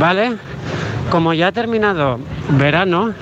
[0.00, 0.36] ¿vale?
[1.10, 2.18] Como ya ha terminado
[2.58, 3.12] verano,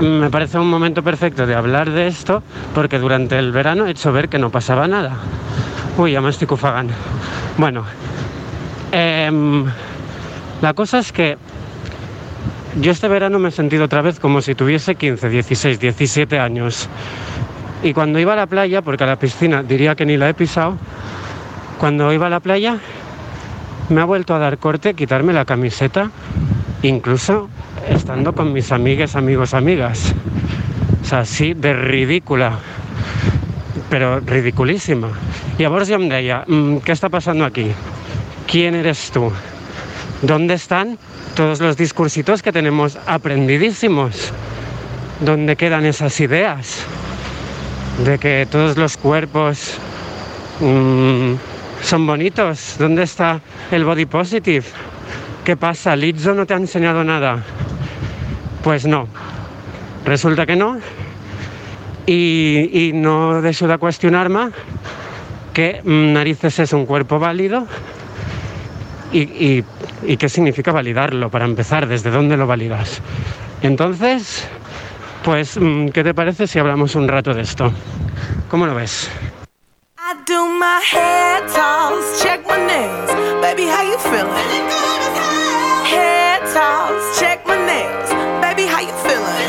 [0.00, 2.42] me parece un momento perfecto de hablar de esto
[2.74, 5.16] porque durante el verano he hecho ver que no pasaba nada.
[5.96, 6.92] Uy, ya me estoy cufagando.
[7.56, 7.84] Bueno,
[8.92, 9.64] em,
[10.60, 11.38] la cosa es que
[12.82, 16.86] yo este verano me he sentido otra vez como si tuviese 15, 16, 17 años.
[17.82, 20.34] Y cuando iba a la playa, porque a la piscina diría que ni la he
[20.34, 20.76] pisado,
[21.78, 22.76] cuando iba a la playa
[23.88, 26.10] me ha vuelto a dar corte quitarme la camiseta,
[26.82, 27.48] incluso
[27.88, 30.14] estando con mis amigues, amigos, amigas.
[31.02, 32.58] O sea, así de ridícula,
[33.88, 35.08] pero ridiculísima.
[35.58, 37.72] Y jo em deia, "Mm, ¿qué está pasando aquí?
[38.46, 39.32] ¿Quién eres tú?
[40.22, 40.98] ¿Dónde están
[41.34, 44.32] todos los discursitos que tenemos aprendidísimos?
[45.20, 46.84] ¿Dónde quedan esas ideas
[48.04, 49.74] de que todos los cuerpos
[50.60, 51.34] mm,
[51.82, 52.76] son bonitos?
[52.78, 54.64] ¿Dónde está el body positive?
[55.44, 55.96] ¿Qué pasa?
[55.96, 57.42] ¿Lizzo no te ha enseñado nada?
[58.62, 59.08] Pues no.
[60.04, 60.78] Resulta que no.
[62.06, 64.50] Y, y no deixo de qüestionar-me
[65.52, 67.66] que narices es un cuerpo válido
[69.12, 69.64] y, y-
[70.06, 73.00] y qué significa validarlo para empezar, desde dónde lo validas.
[73.62, 74.46] Entonces,
[75.24, 77.72] pues, mm, ¿qué te parece si hablamos un rato de esto?
[78.48, 79.10] ¿Cómo lo ves?
[80.60, 83.10] I do my head toss, check my nails.
[83.42, 84.66] Baby, how you feeling?
[85.86, 88.10] Head toss, check my nails.
[88.42, 89.48] Baby, how you feeling?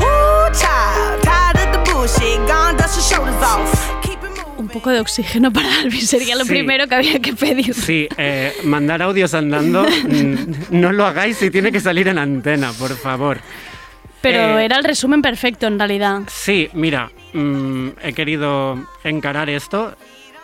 [0.00, 2.38] Woo, child, tired of the bullshit.
[2.46, 4.02] Gone, dust your shoulders off.
[4.02, 4.58] Keep it moving.
[4.58, 6.50] Un poco de oxígeno para Albi, sería lo Sí.
[6.50, 7.74] primero que había que pedir.
[7.74, 12.72] Sí, eh, mandar audios andando, mm, no lo hagáis si tiene que salir en antena,
[12.72, 13.38] por favor.
[14.20, 16.20] Pero Eh, era el resumen perfecto en realidad.
[16.28, 19.94] Sí, mira, mm, he querido encarar esto.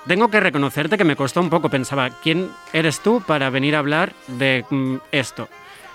[0.07, 1.68] Tengo que reconocerte que me costó un poco.
[1.68, 5.48] Pensaba, ¿quién eres tú para venir a hablar de mm, esto?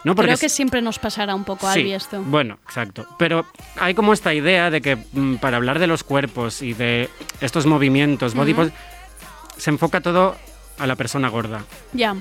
[0.04, 2.22] No, porque Creo que siempre nos pasará un poco, Sí, Albi, esto.
[2.22, 3.08] Bueno, exacto.
[3.18, 3.46] Pero
[3.80, 7.10] hay como esta idea de que mm, para hablar de los cuerpos y de
[7.42, 8.62] estos movimientos, body Ujú.
[8.64, 8.72] pos-
[9.58, 10.36] se enfoca todo
[10.78, 11.64] a la persona gorda.
[11.94, 12.16] Ya.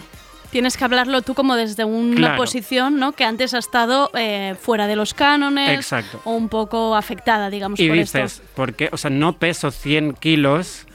[0.54, 2.36] Tienes que hablarlo tú como desde una Claro.
[2.36, 3.10] posición, ¿no?
[3.10, 5.68] Que antes ha estado eh, fuera de los cánones.
[5.74, 6.20] Exacto.
[6.22, 8.44] O un poco afectada, digamos, y por dices, esto.
[8.54, 8.88] ¿por qué?
[8.92, 10.86] O sea, no peso 100 kilos,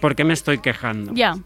[0.00, 1.12] ¿por qué me estoy quejando?
[1.14, 1.36] Ya.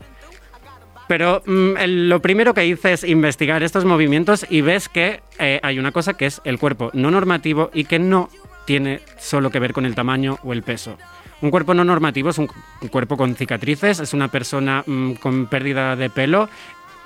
[1.07, 5.61] Pero mm, el- lo primero que hice es investigar estos movimientos y ves que eh,
[5.63, 8.31] hay una cosa que es el cuerpo no normativo y que no
[8.65, 10.97] tiene solo que ver con el tamaño o el peso.
[11.43, 12.49] Un cuerpo no normativo es un
[12.91, 16.49] cuerpo con cicatrices, es una persona mm, con pérdida de pelo,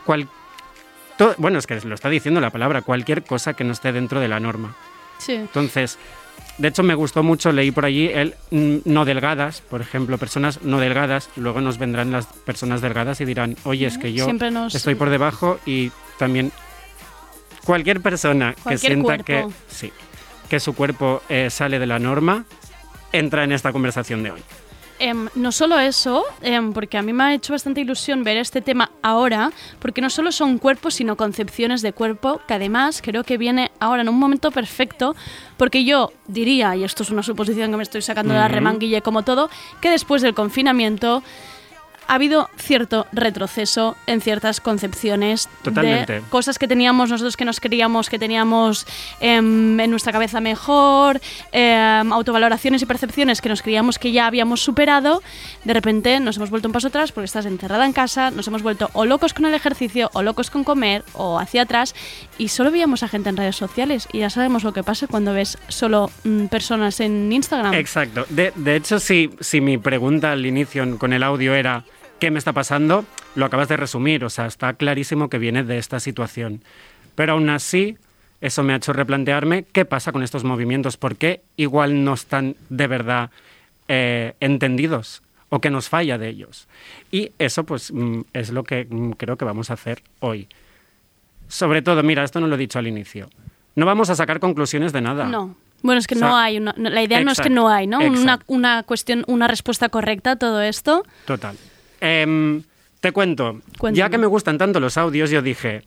[0.06, 0.28] cual,
[1.38, 4.28] bueno, es que lo está diciendo la palabra, cualquier cosa que no esté dentro de
[4.28, 4.74] la norma.
[5.18, 5.32] Sí.
[5.34, 5.98] Entonces,
[6.58, 10.78] de hecho me gustó mucho, leí por allí el no delgadas, por ejemplo, personas no
[10.80, 14.94] delgadas, luego nos vendrán las personas delgadas y dirán, oye, es que yo nos- estoy
[14.96, 16.52] por debajo y también
[17.64, 19.92] cualquier persona que sienta que, sí,
[20.48, 22.44] que su cuerpo eh, sale de la norma,
[23.12, 24.42] entra en esta conversación de hoy.
[25.00, 28.60] Em, no solo eso, em, porque a mí me ha hecho bastante ilusión ver este
[28.60, 33.36] tema ahora, porque no solo son cuerpos, sino concepciones de cuerpo, que además creo que
[33.36, 35.16] viene ahora en un momento perfecto,
[35.56, 39.02] porque yo diría, y esto es una suposición que me estoy sacando de la remanguille
[39.02, 41.24] como todo, que después del confinamiento
[42.06, 46.14] ha habido cierto retroceso en ciertas concepciones Totalmente.
[46.14, 48.86] de cosas que teníamos nosotros que nos creíamos que teníamos
[49.20, 51.20] em, en nuestra cabeza mejor,
[51.52, 55.22] em, autovaloraciones y percepciones que nos creíamos que ya habíamos superado,
[55.64, 58.62] de repente nos hemos vuelto un paso atrás porque estás encerrada en casa, nos hemos
[58.62, 61.94] vuelto o locos con el ejercicio, o locos con comer, o hacia atrás,
[62.38, 65.32] y solo veíamos a gente en redes sociales, y ya sabemos lo que pasa cuando
[65.32, 67.74] ves solo mm, personas en Instagram.
[67.74, 68.26] Exacto.
[68.28, 71.84] De, de hecho, si, si mi pregunta al inicio con el audio era
[72.18, 73.04] ¿qué me está pasando?
[73.34, 76.62] Lo acabas de resumir, o sea, está clarísimo que viene de esta situación.
[77.14, 77.96] Pero aún así,
[78.40, 82.56] eso me ha hecho replantearme qué pasa con estos movimientos, por qué igual no están
[82.68, 83.30] de verdad
[83.88, 86.66] eh, entendidos o que nos falla de ellos.
[87.12, 90.48] Y eso pues mm, es lo que mm, creo que vamos a hacer hoy.
[91.48, 93.28] Sobre todo, mira, esto no lo he dicho al inicio.
[93.76, 95.26] No vamos a sacar conclusiones de nada.
[95.26, 95.54] No.
[95.82, 97.68] Bueno, es que O sea, no hay una, no- la idea no es que no
[97.68, 97.98] hay, ¿no?
[97.98, 101.04] Una, una cuestión, una respuesta correcta a todo esto.
[101.26, 101.56] Total.
[102.04, 102.62] Em,
[103.00, 103.98] te cuento, Cuéntame.
[103.98, 105.82] ya que me gustan tanto los audios, yo dije,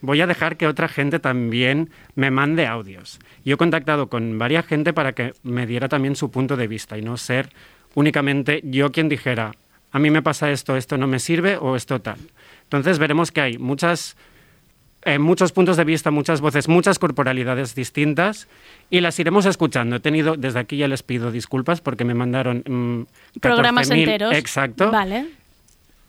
[0.00, 3.20] voy a dejar que otra gente también me mande audios.
[3.44, 6.98] Yo he contactado con varias gente para que me diera también su punto de vista
[6.98, 7.50] y no ser
[7.94, 9.52] únicamente yo quien dijera,
[9.92, 12.18] a mí me pasa esto, esto no me sirve o esto tal.
[12.64, 14.16] Entonces veremos que hay muchas
[15.04, 18.48] eh, muchos puntos de vista, muchas voces, muchas corporalidades distintas
[18.88, 19.96] y las iremos escuchando.
[19.96, 24.34] He tenido, desde aquí ya les pido disculpas porque me mandaron mm, Programas 14.000 enteros.
[24.34, 24.90] Exacto.
[24.90, 25.41] Vale.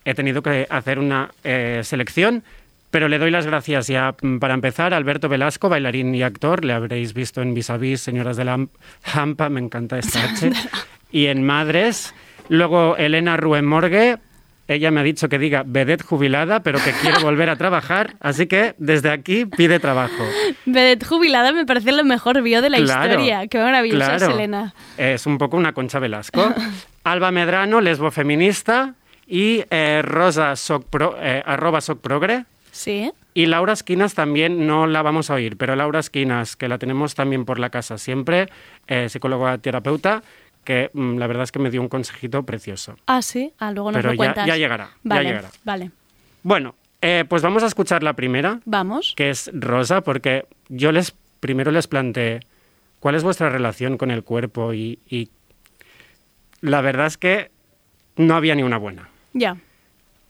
[0.04, 2.42] He tenido que hacer una eh, selección,
[2.90, 6.64] pero le doy las gracias ya mm, para empezar a Alberto Velasco, bailarín y actor.
[6.64, 8.68] Le habréis visto en Vis a Vis, Señoras de la Am-
[9.12, 10.50] Hampa, me encanta esta H.
[11.10, 12.14] y en Madres.
[12.48, 14.18] Luego Elena Ruen Morgue.
[14.66, 18.14] Ella me ha dicho que diga vedette jubilada, pero que quiere volver a trabajar.
[18.20, 20.24] Así que desde aquí pide trabajo.
[20.64, 23.46] Vedette jubilada me parece lo mejor bio de la Claro, historia.
[23.48, 24.34] Qué maravillosa es claro.
[24.34, 24.74] Elena.
[24.96, 26.50] Es un poco una concha Velasco.
[27.04, 28.94] Alba Medrano, lesbo feminista.
[29.26, 32.44] Y eh, Rosa Soc Pro- eh, arroba Soc Progre.
[32.72, 33.10] Sí.
[33.34, 37.14] Y Laura Esquinas también no la vamos a oír, pero Laura Esquinas, que la tenemos
[37.14, 38.48] también por la casa siempre,
[38.86, 40.22] eh, psicóloga terapeuta,
[40.64, 42.96] que mm, la verdad es que me dio un consejito precioso.
[43.06, 43.52] Ah, sí.
[43.58, 44.46] Ah, luego nos Pero lo ya- cuentas.
[44.46, 45.50] ya llegará, ya llegará.
[45.64, 45.90] Vale.
[46.42, 49.14] Bueno, eh, pues vamos a escuchar la primera, Vamos.
[49.16, 52.40] que es Rosa, porque yo les primero les planteé
[53.00, 55.28] cuál es vuestra relación con el cuerpo y, y
[56.60, 57.50] la verdad es que
[58.16, 59.08] no había ni una buena.
[59.34, 59.56] Ya.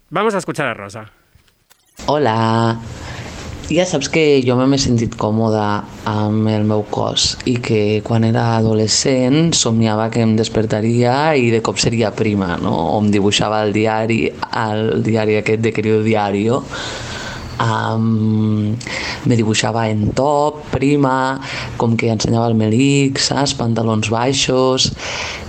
[0.08, 1.10] Vamos a escuchar a Rosa.
[2.06, 2.78] Hola.
[3.68, 8.42] Ja saps que jo m'he sentit còmoda amb el meu cos i que quan era
[8.58, 12.74] adolescent somiava que em despertaria i de cop seria prima, no?
[12.92, 16.60] O em dibuixava al diari, al diari aquest de Querido Diario,
[17.62, 18.74] um,
[19.24, 21.40] me dibuixava en top, prima,
[21.80, 23.56] com que ensenyava el melic, saps?
[23.58, 24.92] Pantalons baixos...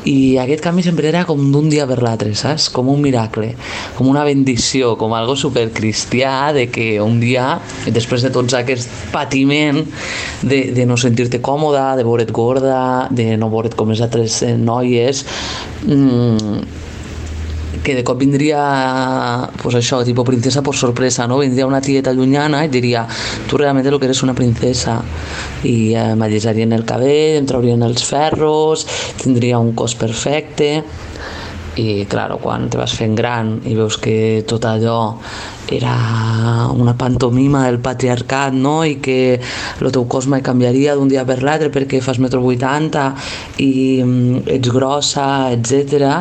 [0.06, 2.68] I aquest canvi sempre era com d'un dia per l'altre, saps?
[2.70, 3.56] Com un miracle,
[3.98, 7.56] com una bendició, com algo supercristià de que un dia,
[7.90, 9.82] després de tots aquest patiment
[10.46, 14.54] de, de no sentir-te còmoda, de veure't gorda, de no veure't com les altres eh,
[14.62, 15.26] noies,
[15.90, 16.62] mmm,
[17.86, 18.60] que de cop vindria,
[19.62, 21.38] pues això, tipo princesa por sorpresa, no?
[21.44, 23.06] Vindria una tieta llunyana i diria,
[23.48, 24.98] tu realment lo que eres una princesa.
[25.64, 28.88] I eh, m'allisarien el cabell, em traurien els ferros,
[29.22, 30.82] tindria un cos perfecte,
[31.76, 35.18] i claro, quan te vas fent gran i veus que tot allò
[35.76, 38.78] era una pantomima del patriarcat no?
[38.88, 39.40] i que
[39.82, 43.06] el teu cos mai canviaria d'un dia per l'altre perquè fas metro 80
[43.60, 43.74] i
[44.04, 46.16] mm, ets grossa, etc.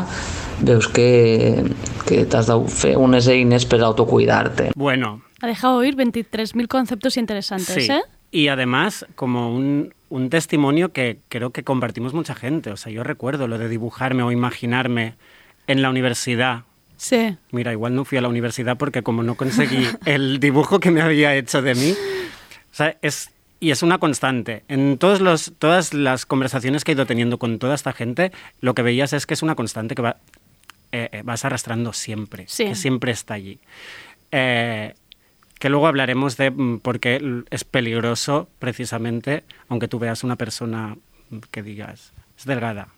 [0.61, 1.65] veus que,
[2.07, 4.71] que t'has de fer unes eines per autocuidar-te.
[4.77, 5.23] Bueno.
[5.41, 7.93] Ha dejado oír 23.000 conceptos interesantes, Sí.
[7.93, 8.01] ¿eh?
[8.31, 12.71] Y además, como un, un testimonio que creo que compartimos mucha gente.
[12.71, 15.15] O sea, yo recuerdo lo de dibujarme o imaginarme
[15.67, 16.63] en la universidad.
[16.97, 17.37] Sí.
[17.53, 21.01] Mira, igual no fui a la universidad porque como no conseguí el dibujo que me
[21.03, 21.93] había hecho de mí.
[21.93, 23.31] O sea, es,
[23.61, 24.65] y es una constante.
[24.69, 28.75] En todos los, todas las conversaciones que he ido teniendo con toda esta gente, lo
[28.75, 30.17] que veías es que es una constante que va,
[30.97, 32.67] eh, eh, vas arrastrando siempre, Sí.
[32.67, 33.59] que siempre está allí.
[34.31, 34.95] Eh,
[35.59, 40.97] que luego hablaremos de mm, por qué es peligroso precisamente, aunque tú veas una persona
[41.31, 42.89] mm, que digas, es delgada.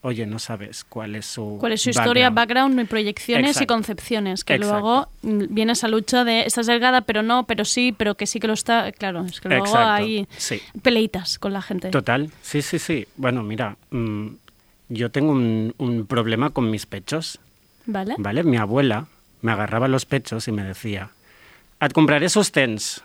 [0.00, 2.74] Oye, no sabes cuál es su ¿Cuál es su historia, background.
[2.74, 3.74] background, y proyecciones y Exacto.
[3.74, 4.44] concepciones?
[4.44, 4.72] Que Exacto.
[4.74, 8.38] luego mm, viene esa lucha de estás delgada, pero no, pero sí, pero que sí
[8.40, 8.92] que lo está.
[8.92, 10.60] Claro, es que luego Exacto, hay sí.
[10.82, 11.88] peleitas con la gente.
[11.90, 13.06] Total, sí, sí, sí.
[13.16, 14.26] Bueno, mira, mm,
[14.88, 17.38] yo tengo un, un problema con mis pechos,
[17.86, 18.14] ¿Vale?
[18.18, 18.42] ¿vale?
[18.44, 19.06] Mi abuela
[19.42, 21.10] me agarraba los pechos y me decía,
[21.80, 23.02] «Et compraré sostens».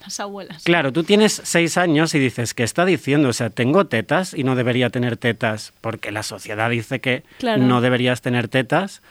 [0.00, 0.62] Las abuelas.
[0.62, 3.28] Claro, tú tienes seis años y dices, ¿qué está diciendo?
[3.28, 7.62] O sea, tengo tetas y no debería tener tetas porque la sociedad dice que Claro.
[7.62, 9.02] no deberías tener tetas.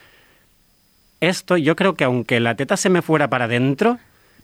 [1.20, 4.00] Esto, yo creo que aunque la teta se me fuera para adentro,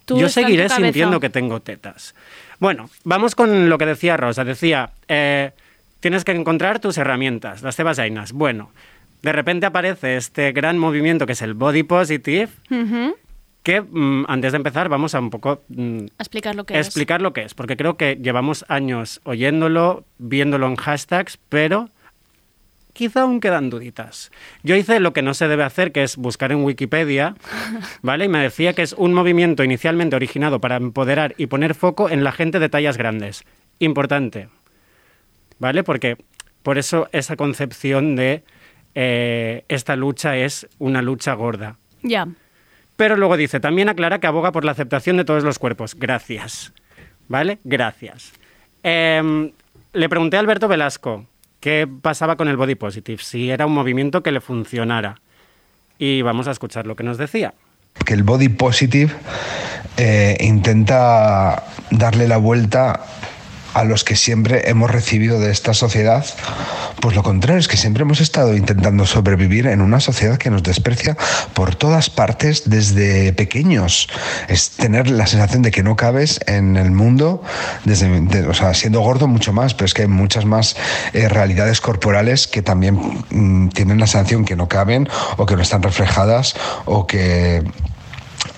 [0.08, 2.14] yo seguiré sintiendo que tengo tetas.
[2.60, 4.44] Bueno, vamos con lo que decía Rosa.
[4.44, 5.52] Decía, eh,
[6.04, 8.34] tienes que encontrar tus herramientas, las tebas eines.
[8.34, 8.72] Bueno,
[9.22, 12.50] de repente aparece este gran movimiento que es el body positive,
[13.64, 16.88] que mm, antes de empezar vamos a un poco mm, explicar lo que es.
[16.88, 21.90] explicar lo que es, porque creo que llevamos años oyéndolo, viéndolo en hashtags, pero
[22.92, 24.30] quizá aún quedan duditas.
[24.62, 27.36] Yo hice lo que no se debe hacer, que es buscar en Wikipedia,
[28.02, 28.26] ¿vale?
[28.26, 32.26] Y me decía que es un movimiento inicialmente originado para empoderar y poner foco en
[32.26, 33.46] la gente de tallas grandes.
[33.80, 34.50] Importante,
[35.64, 35.82] ¿vale?
[35.82, 36.18] Porque
[36.62, 38.44] por eso esa concepción de
[38.96, 41.78] eh, esta lucha es una lucha gorda.
[42.02, 42.28] Ya.
[42.98, 45.96] Pero luego dice, también aclara que aboga por la aceptación de todos los cuerpos.
[45.96, 46.74] Gracias.
[47.30, 47.60] ¿Vale?
[47.64, 48.34] Gracias.
[48.84, 49.52] Em,
[49.94, 51.26] le pregunté a Alberto Velasco
[51.62, 55.22] qué pasaba con el body positive, si era un movimiento que le funcionara.
[55.98, 57.54] Y vamos a escuchar lo que nos decía.
[58.06, 59.14] que el body positive
[59.96, 63.00] eh, intenta darle la vuelta
[63.74, 66.26] a los que siempre hemos recibido de esta sociedad,
[67.00, 70.64] pues lo contrario es que siempre hemos estado intentando sobrevivir en una sociedad que nos
[70.64, 71.18] desprecia
[71.54, 74.08] por todas partes desde pequeños.
[74.48, 77.42] Es tener la sensación de que no cabes en el mundo,
[77.84, 80.76] desde, de- o sea, siendo gordo mucho más, pero es que hay muchas más
[81.14, 82.96] eh, realidades corporales que también
[83.30, 86.56] mm, tienen la sensación que no caben o que no están reflejadas
[86.86, 87.64] o que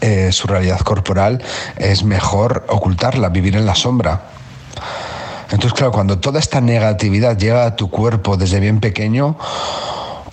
[0.02, 1.42] eh, su realidad corporal
[1.78, 4.30] es mejor ocultarla, vivir en la sombra.
[5.46, 9.38] Entonces, claro, cuando toda esta negatividad llega a tu cuerpo desde bien pequeño,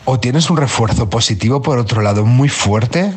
[0.05, 3.13] o tienes un refuerzo positivo por otro lado muy fuerte,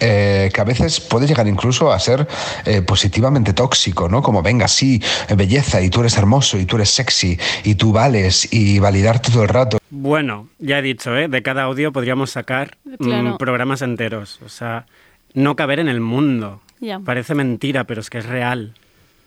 [0.00, 2.26] eh, que a veces puede llegar incluso a ser
[2.64, 4.22] eh, positivamente tóxico, ¿no?
[4.22, 7.92] Como venga, sí, eh, belleza, y tú eres hermoso, y tú eres sexy, y tú
[7.92, 9.78] vales, y validarte todo el rato.
[9.90, 11.28] Bueno, ya he dicho, ¿eh?
[11.28, 13.38] de cada audio podríamos sacar mm, Claro.
[13.38, 14.40] programas enteros.
[14.44, 14.86] O sea,
[15.34, 16.60] no caber en el mundo.
[16.80, 16.98] Ya.
[16.98, 18.74] Parece mentira, pero es que es real.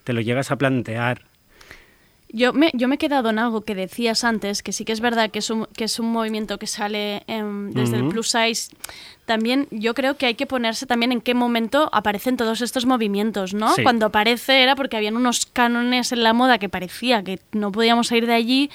[0.03, 1.21] Te lo llegas a plantear.
[2.35, 4.99] Yo me, yo me he quedado en algo que decías antes, que sí que es
[4.99, 8.75] verdad que es un, que es un movimiento que sale em, desde el plus size.
[9.25, 13.53] También yo creo que hay que ponerse también en qué momento aparecen todos estos movimientos,
[13.53, 13.73] ¿no?
[13.73, 13.83] Sí.
[13.83, 18.07] Cuando aparece era porque habían unos cánones en la moda que parecía que no podíamos
[18.07, 18.69] salir de allí.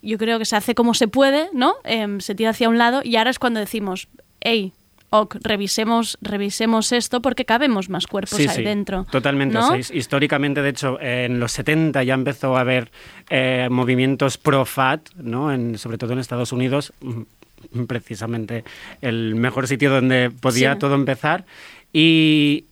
[0.00, 1.74] Yo creo que se hace como se puede, ¿no?
[1.82, 4.06] Em, se tira hacia un lado y ahora es cuando decimos,
[4.40, 4.72] hey,
[5.20, 9.04] ok, revisemos, revisemos esto porque cabemos más cuerpos sí, ahí sí, dentro.
[9.10, 9.54] Totalmente.
[9.54, 9.76] ¿no?
[9.76, 12.90] his- históricamente, de hecho, en los 70 ya empezó a haber
[13.30, 15.52] eh, movimientos pro-fat, ¿no?
[15.52, 18.64] En- sobre todo en Estados Unidos, mm, precisamente
[19.00, 20.78] el mejor sitio donde podía Sí.
[20.80, 21.44] todo empezar.
[21.92, 22.64] Y,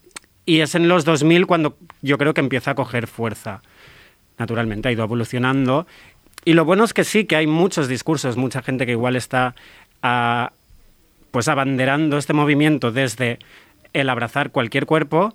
[0.44, 3.62] y es en los 2000 cuando yo creo que empieza a coger fuerza.
[4.38, 5.86] Naturalmente, ha ido evolucionando.
[6.44, 9.54] Y lo bueno es que sí, que hay muchos discursos, mucha gente que igual está
[11.32, 13.40] pues abanderando este movimiento desde
[13.92, 15.34] el abrazar cualquier cuerpo,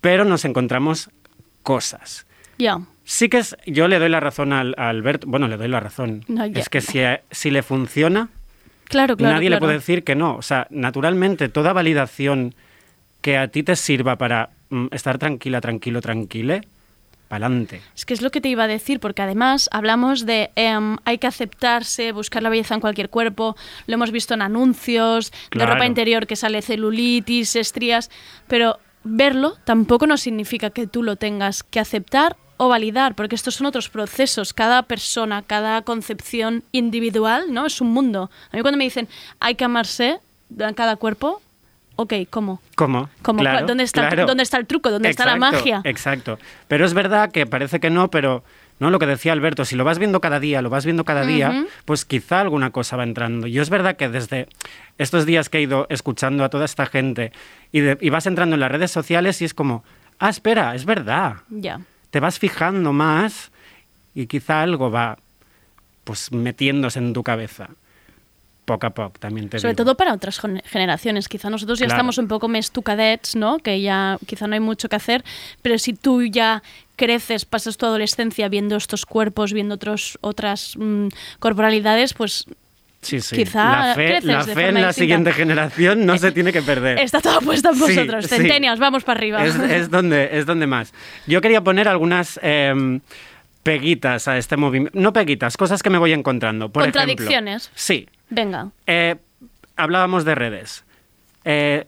[0.00, 1.10] pero nos encontramos
[1.64, 2.26] cosas.
[2.58, 2.80] Ya.
[3.04, 5.80] Sí que es, yo le doy la razón al, a Alberto, bueno, le doy la
[5.80, 6.24] razón.
[6.28, 7.00] No, es que si,
[7.32, 8.28] si le funciona,
[8.92, 10.36] Claro, claro, Nadie le puede decir que no.
[10.36, 12.54] O sea, naturalmente, toda validación
[13.22, 16.60] que a ti te sirva para mm, estar tranquila, tranquilo, tranquile,
[17.94, 21.18] Es que es lo que te iba a decir, porque además hablamos de em, hay
[21.18, 23.56] que aceptarse, buscar la belleza en cualquier cuerpo,
[23.86, 28.10] lo hemos visto en anuncios, de ropa interior que sale celulitis, estrías,
[28.48, 33.56] pero verlo tampoco no significa que tú lo tengas que aceptar o validar, porque estos
[33.56, 37.66] son otros procesos, cada persona, cada concepción individual, ¿no?
[37.66, 38.30] Es un mundo.
[38.52, 39.08] A mí cuando me dicen
[39.40, 40.20] hay que amarse
[40.76, 41.40] cada cuerpo,
[42.02, 42.60] ok, ¿cómo?
[42.76, 43.08] ¿Cómo?
[43.22, 43.40] ¿Cómo?
[43.40, 44.26] Claro, ¿Dónde, está, el tru- claro.
[44.28, 44.90] ¿Dónde está el truco?
[44.90, 45.80] ¿Dónde está la Exacto, magia?
[45.84, 46.38] Exacto.
[46.68, 48.44] Pero es verdad que parece que no, pero
[48.78, 51.24] no lo que decía Alberto, si lo vas viendo cada día, lo vas viendo cada
[51.24, 53.46] día, pues quizá alguna cosa va entrando.
[53.46, 54.48] Yo es verdad que desde
[54.98, 57.32] estos días que he ido escuchando a toda esta gente
[57.70, 59.84] y, de- y vas entrando en las redes sociales y es como,
[60.18, 61.36] ah, espera, es verdad.
[61.48, 61.80] Ya.
[62.10, 63.52] Te vas fijando más
[64.14, 65.16] y quizá algo va
[66.04, 67.68] pues metiéndose en tu cabeza.
[68.64, 69.84] Poco a poco, también te Sobre digo.
[69.84, 71.28] todo para otras gen- generaciones.
[71.28, 71.98] Quizá nosotros ya Claro.
[71.98, 73.58] estamos un poco més tucadets, ¿no?
[73.58, 75.24] Que ya quizá no hay mucho que hacer,
[75.62, 76.62] pero si tú ya
[76.94, 81.08] creces, pasas tu adolescencia viendo estos cuerpos, viendo otros, otras mm,
[81.40, 82.46] corporalidades, pues
[83.00, 83.34] Sí, sí.
[83.34, 84.92] Quizá la fe, la fe en la distinta.
[84.92, 87.00] siguiente generación no se tiene que perder.
[87.00, 88.26] está todo puesto en Sí, vosotros.
[88.26, 88.36] sí.
[88.36, 89.44] Centenias, vamos para arriba.
[89.44, 90.94] Es, es donde, es donde más.
[91.26, 93.00] Yo quería poner algunas em,
[93.64, 94.96] peguitas a este movimiento.
[94.98, 96.68] No peguitas, cosas que me voy encontrando.
[96.68, 97.70] Por ejemplo, Contradicciones.
[97.74, 98.06] sí.
[98.32, 98.70] Venga.
[98.86, 99.16] Eh,
[99.76, 100.84] hablábamos de redes.
[101.44, 101.86] Eh,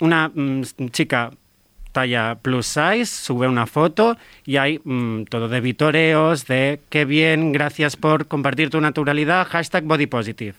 [0.00, 1.30] una mm, chica
[1.92, 7.52] talla plus size sube una foto y hay mm, todo de vitoreos, de qué bien,
[7.52, 10.54] gracias por compartir tu naturalidad, hashtag body positive.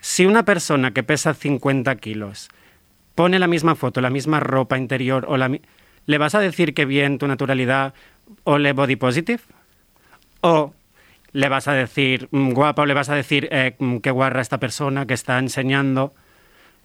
[0.00, 2.48] Si una persona que pesa 50 kilos
[3.14, 5.50] pone la misma foto, la misma ropa interior, o la,
[6.06, 7.92] ¿le vas a decir que bien tu naturalidad
[8.44, 9.42] o le body positive?
[10.40, 10.72] ¿O
[11.34, 14.58] le vas a decir mm, guapa le vas a decir eh, mm, qué guarra esta
[14.58, 16.14] persona que está enseñando?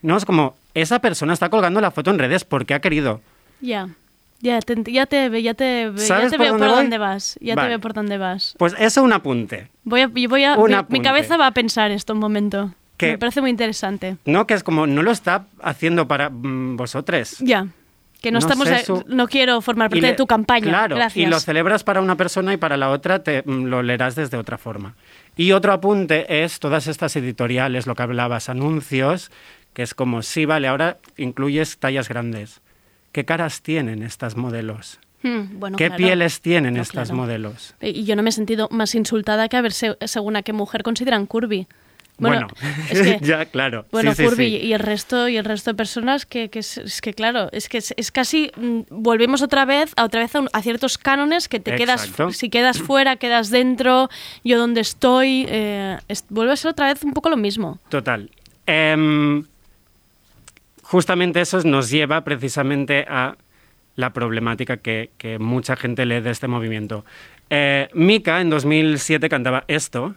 [0.01, 3.21] No, es como, esa persona está colgando la foto en redes porque ha querido.
[3.61, 3.87] Ya.
[4.41, 6.83] Ya te, ya te, ya te, ya ¿Sabes te por veo dónde por voy?
[6.83, 7.37] dónde vas.
[7.41, 7.65] Ya Vale.
[7.65, 8.55] te veo por dónde vas.
[8.57, 9.67] Pues eso un apunte.
[9.83, 10.55] Voy a, voy a,
[10.87, 12.73] mi- cabeza va a pensar esto un momento.
[12.95, 13.11] ¿Qué?
[13.11, 14.15] Me parece muy interesante.
[14.25, 17.37] No, que es como, no lo está haciendo para mm, vosotros.
[17.39, 17.67] Ya.
[18.21, 18.67] Que no, No estamos.
[18.67, 20.65] sé, a- su- no quiero formar parte le- de tu campaña.
[20.67, 21.25] Claro, Gracias.
[21.25, 24.35] y lo celebras para una persona y para la otra te, mm, lo leerás desde
[24.37, 24.95] otra forma.
[25.37, 29.31] Y otro apunte es todas estas editoriales, lo que hablabas, anuncios,
[29.73, 32.59] que es como, sí, vale, ahora incluyes tallas grandes.
[33.13, 34.99] ¿Qué caras tienen estas modelos?
[35.23, 35.97] Hmm, bueno, ¿Qué claro.
[35.97, 37.21] pieles tienen No, estas claro.
[37.21, 37.75] modelos?
[37.81, 40.53] Y yo no me he sentido más insultada que a ver se- según a qué
[40.53, 41.67] mujer consideran curvy.
[42.19, 42.47] Bueno,
[42.91, 43.85] es que- ya, claro.
[43.91, 44.57] Bueno, sí, sí.
[44.57, 47.69] y el resto y el resto de personas que, que es, es que claro, es
[47.69, 50.97] que es, es casi mm, volvemos otra vez a otra vez a, un- a ciertos
[50.97, 52.01] cánones que te quedas
[52.33, 54.09] si quedas fuera, quedas dentro,
[54.43, 57.79] yo donde estoy, eh, es- vuelve a ser otra vez un poco lo mismo.
[57.89, 58.29] Total.
[58.67, 59.43] Em,
[60.83, 63.35] justamente eso nos lleva precisamente a
[63.95, 67.05] la problemática que, que mucha gente lee de este movimiento.
[67.49, 70.15] Eh, Mika en 2007 cantaba esto.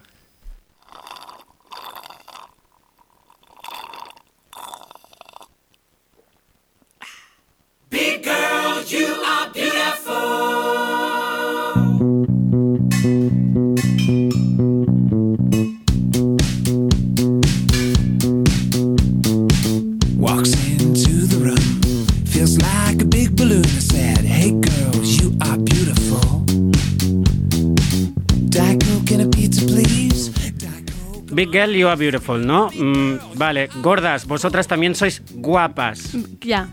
[31.45, 32.69] Big Girl, You Are Beautiful, ¿no?
[32.73, 36.11] Mm, vale, gordas, vosotras también sois guapas.
[36.41, 36.69] Ya,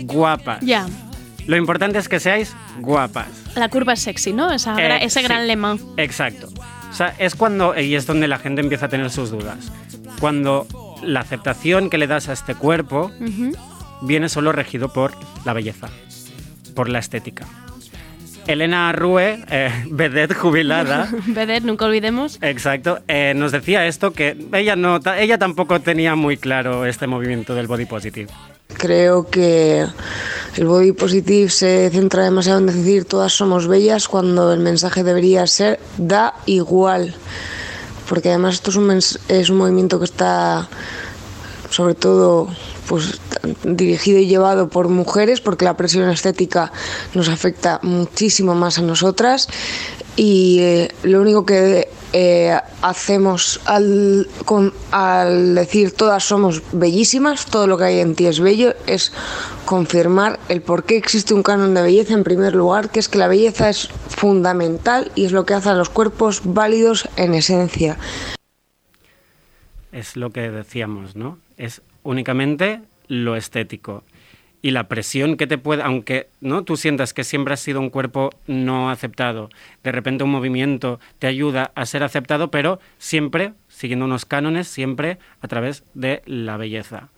[0.00, 0.60] Guapas.
[0.60, 0.86] ya.
[1.46, 3.28] Lo importante es que seáis guapas.
[3.54, 4.52] La curva es sexy, ¿no?
[4.52, 5.24] Esa Eh, ese sí.
[5.26, 5.76] gran lema.
[5.96, 6.48] Exacto.
[6.90, 9.70] O sea, es cuando, y es donde la gente empieza a tener sus dudas,
[10.20, 10.66] cuando
[11.02, 13.10] la aceptación que le das a este cuerpo
[14.02, 15.12] viene solo regido por
[15.44, 15.88] la belleza,
[16.74, 17.46] por la estética.
[18.48, 22.38] Elena Rue, eh, vedette jubilada, Vedette, nunca olvidemos.
[22.40, 27.54] exacto, eh, nos decía esto que ella no, ella tampoco tenía muy claro este movimiento
[27.54, 28.28] del body positive.
[28.78, 29.86] Creo que
[30.56, 35.46] el body positive se centra demasiado en decir todas somos bellas cuando el mensaje debería
[35.46, 37.14] ser da igual.
[38.08, 40.68] Porque además esto es un, es un movimiento que está
[41.70, 42.48] sobre todo
[42.88, 43.20] pues
[43.64, 46.72] dirigido y llevado por mujeres porque la presión estética
[47.14, 49.48] nos afecta muchísimo más a nosotras
[50.16, 57.66] y eh, lo único que eh, hacemos al, con- al decir todas somos bellísimas, todo
[57.66, 59.12] lo que hay en ti es bello, es
[59.66, 63.18] confirmar el por qué existe un canon de belleza en primer lugar, que es que
[63.18, 67.96] la belleza es fundamental y es lo que hace a los cuerpos válidos en esencia.
[69.92, 71.38] es lo que decíamos, ¿no?
[71.56, 74.02] Es únicamente lo estético.
[74.60, 76.64] Y la presión que te puede, aunque ¿no?
[76.64, 79.50] tú sientas que siempre has sido un cuerpo no aceptado,
[79.84, 85.18] de repente un movimiento te ayuda a ser aceptado, pero siempre siguiendo unos cánones, siempre
[85.42, 87.08] a través de la belleza.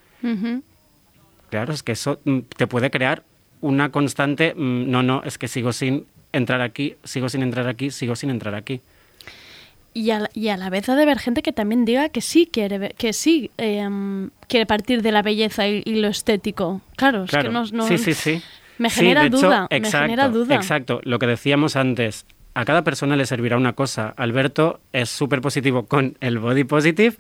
[1.49, 3.23] Claro, es que eso mm, te puede crear
[3.61, 7.91] una constante, mm, no, no, es que sigo sin entrar aquí, sigo sin entrar aquí,
[7.91, 8.83] sigo sin entrar aquí.
[9.93, 12.21] Y a, la- y a la vez ha de haber gente que también diga que
[12.21, 16.81] sí quiere, que sí em, quiere partir de la belleza y, y lo estético.
[16.97, 18.43] Claro, es que no, no- sí, sí, sí.
[18.79, 20.55] Me Sí, genera hecho, duda, me exacto, genera duda.
[20.55, 22.25] Exacto, lo que decíamos antes.
[22.55, 24.15] A cada persona le servirá una cosa.
[24.17, 27.17] Alberto es súper positivo con el body positive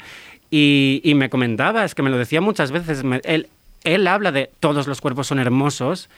[0.50, 3.48] y, y me comentaba, es que me lo decía muchas veces, me- él,
[3.84, 6.08] él habla de todos los cuerpos son hermosos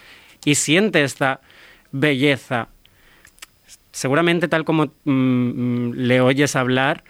[0.45, 1.41] y siente esta
[1.93, 2.69] belleza.
[3.93, 7.05] Seguramente tal como mm, mm, le oyes hablar,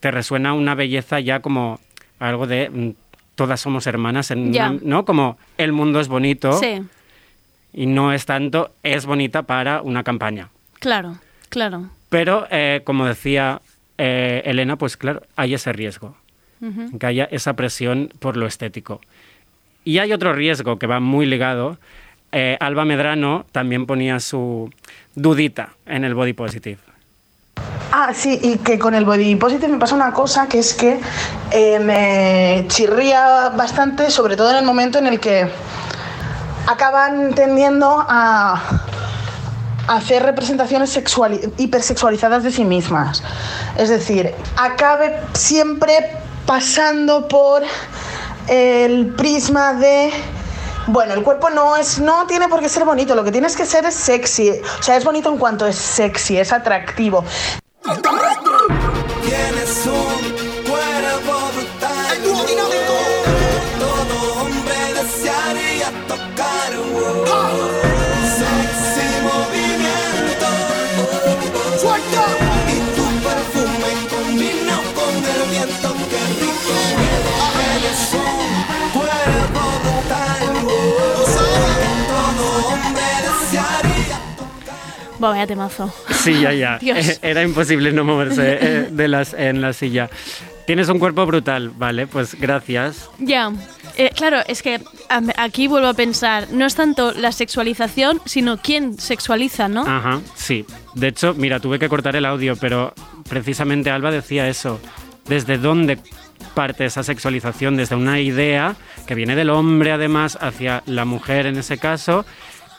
[0.00, 1.80] te resuena una belleza ya como
[2.18, 2.90] algo de mm,
[3.34, 4.52] todas somos hermanas, en
[4.82, 5.04] ¿no?
[5.04, 6.82] Como el mundo es bonito Sí,
[7.72, 10.50] y no es tanto, es bonita para una campaña.
[10.78, 11.90] claro, claro.
[12.08, 13.62] Pero, eh, como decía
[13.96, 16.16] eh, Elena, pues claro, hay ese riesgo,
[16.98, 19.00] que haya esa presión por lo estético.
[19.84, 21.78] Y hay otro riesgo que va muy ligado.
[22.32, 24.70] Eh, Alba Medrano también ponía su
[25.14, 26.78] dudita en el body positive.
[27.92, 30.98] Ah, sí, y que con el body positive me pasa una cosa que es que
[31.50, 35.46] eh, me chirría bastante, sobre todo en el momento en el que
[36.66, 38.62] acaban tendiendo a
[39.88, 43.22] hacer representaciones sexuali- hipersexualizadas de sí mismas.
[43.76, 45.92] Es decir, acabe siempre
[46.46, 47.62] pasando por
[48.48, 50.10] el prisma de
[50.92, 53.64] bueno, el cuerpo no es no tiene por qué ser bonito, lo que tienes que
[53.64, 54.50] ser es sexy.
[54.50, 57.24] O sea, es bonito en cuanto es sexy, es atractivo.
[59.22, 60.51] Tienes un
[85.30, 85.92] vaya temazo.
[86.10, 86.78] Sí, ya, ya.
[86.80, 86.98] Dios.
[87.08, 90.10] Eh, Era imposible no moverse eh, de las, en la silla.
[90.66, 93.10] Tienes un cuerpo brutal, vale, pues gracias.
[93.18, 93.52] Ya,
[93.96, 94.80] eh, claro, es que
[95.36, 99.82] aquí vuelvo a pensar, no es tanto la sexualización, sino quién sexualiza, ¿no?
[99.82, 100.64] Ajá, sí.
[100.94, 102.94] De hecho, mira, tuve que cortar el audio, pero
[103.28, 104.80] precisamente Alba decía eso.
[105.28, 105.98] ¿Desde dónde
[106.54, 107.76] parte esa sexualización?
[107.76, 112.24] Desde una idea que viene del hombre, además, hacia la mujer en ese caso,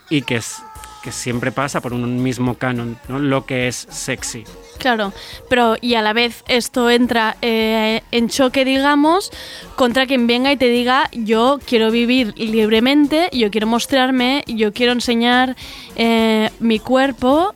[0.10, 0.62] y que, es,
[1.04, 3.20] que siempre pasa por un mismo canon, ¿no?
[3.20, 4.46] Lo que es sexy.
[4.80, 5.14] Claro,
[5.50, 9.30] pero y a la vez esto entra eh, en choque, digamos,
[9.76, 14.94] contra quien venga y te diga yo quiero vivir libremente, yo quiero mostrarme, yo quiero
[14.94, 15.58] enseñar
[15.98, 17.54] eh, mi cuerpo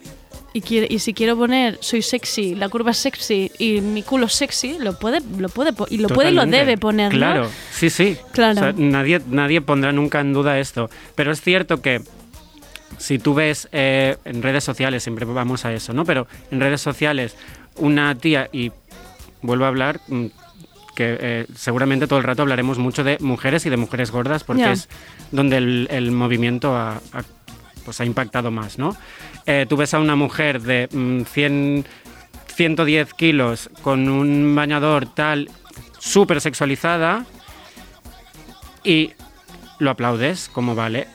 [0.53, 4.77] y, si quiero poner soy sexy, la curva es sexy y mi culo es sexy,
[4.79, 7.17] lo puede, lo puede y lo puede y lo debe poner, ¿no?
[7.17, 8.17] Claro, sí, sí.
[8.33, 8.59] Claro.
[8.59, 10.89] O sea, nadie, nadie pondrá nunca en duda esto.
[11.15, 12.01] Pero es cierto que
[12.97, 16.05] si tú ves eh, en redes sociales, siempre vamos a eso, ¿no?
[16.05, 17.35] Pero en redes sociales,
[17.75, 18.71] una tía, y
[19.41, 20.25] vuelvo a hablar, mm,
[20.95, 24.71] que eh, seguramente todo el rato hablaremos mucho de mujeres y de mujeres gordas, porque
[24.71, 24.89] es
[25.31, 27.23] donde el, el movimiento ha, ha,
[27.85, 28.97] pues ha impactado más, ¿no?
[29.45, 31.85] Eh, tú ves a una mujer de mm, 100,
[32.47, 35.49] 110 kilos con un bañador tal,
[35.99, 37.25] súper sexualizada,
[38.83, 39.11] y
[39.79, 41.07] lo aplaudes, como vale.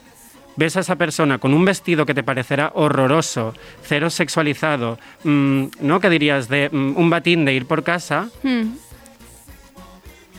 [0.55, 5.99] Ves a esa persona con un vestido que te parecerá horroroso, cero sexualizado, mm, ¿no?
[5.99, 6.47] ¿Qué dirías?
[6.47, 8.73] De mm, un batín de ir por casa, Hmm.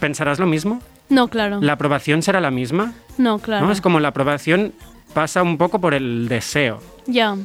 [0.00, 0.80] ¿pensarás lo mismo?
[1.08, 1.58] No, claro.
[1.60, 2.92] ¿La aprobación será la misma?
[3.18, 3.66] No, claro.
[3.66, 3.72] ¿No?
[3.72, 4.72] Es como la aprobación
[5.12, 6.80] pasa un poco por el deseo.
[7.06, 7.36] Ya,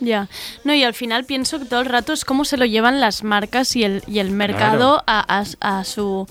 [0.00, 0.28] ya.
[0.64, 3.24] No, y al final pienso que todo el rato es cómo se lo llevan las
[3.24, 6.26] marcas y el, y el mercado a, a- a su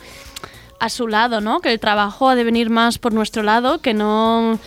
[0.80, 1.60] a su lado, ¿no?
[1.60, 4.60] Que el trabajo ha de venir más por nuestro lado, que no...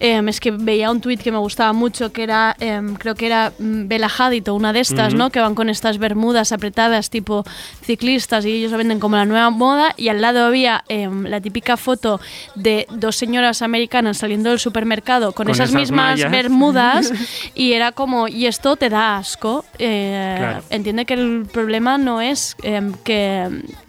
[0.00, 3.26] eh, es que veía un tuit que me gustaba mucho, que era, em, creo que
[3.26, 5.14] era mm, Bella Hadid o una de estas.
[5.14, 5.30] ¿no?
[5.30, 7.44] Que van con estas bermudas apretadas tipo
[7.82, 11.40] ciclistas y ellos lo venden como la nueva moda y al lado había em, la
[11.40, 12.20] típica foto
[12.54, 16.30] de dos señoras americanas saliendo del supermercado con, Con esas, esas mismas mallas.
[16.30, 17.12] bermudas
[17.54, 19.64] y era como, y esto te da asco.
[19.78, 20.62] Eh, Claro.
[20.70, 23.48] Entiende que el problema no es em, que,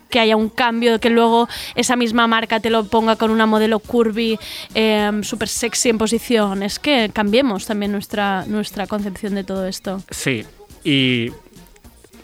[0.09, 3.79] que haya un cambio, que luego esa misma marca te lo ponga con una modelo
[3.79, 4.37] curvy
[4.73, 6.63] em, súper sexy en posición.
[6.63, 10.01] Es que cambiemos también nuestra, nuestra concepción de todo esto.
[10.09, 10.43] Sí,
[10.83, 11.31] y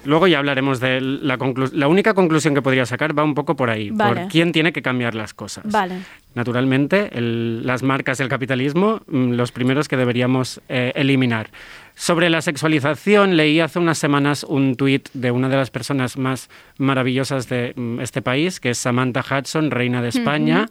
[0.04, 1.80] luego ya hablaremos de la conclusión.
[1.80, 4.22] La única conclusión que podría sacar va un poco por ahí, Vale.
[4.22, 5.64] por quién tiene que cambiar las cosas.
[5.72, 5.96] Vale.
[6.36, 11.50] Naturalmente, el- las marcas del capitalismo, mm, los primeros que deberíamos eh, eliminar.
[11.98, 16.50] Sobre la sexualización, leí hace unas semanas un tuit de una de las personas más
[16.78, 20.68] maravillosas de mm, este país, que es Samantha Hudson, reina de España,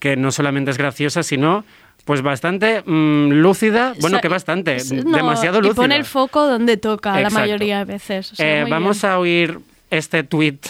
[0.00, 1.64] que no solamente es graciosa, sino
[2.04, 5.74] pues bastante mm, lúcida, bueno, O sea, que bastante, no, demasiado Y lúcida.
[5.82, 8.32] pone el foco donde toca la mayoría de veces.
[8.32, 9.12] o sea, Eh, vamos bien.
[9.12, 9.58] a oír
[9.90, 10.66] este tuit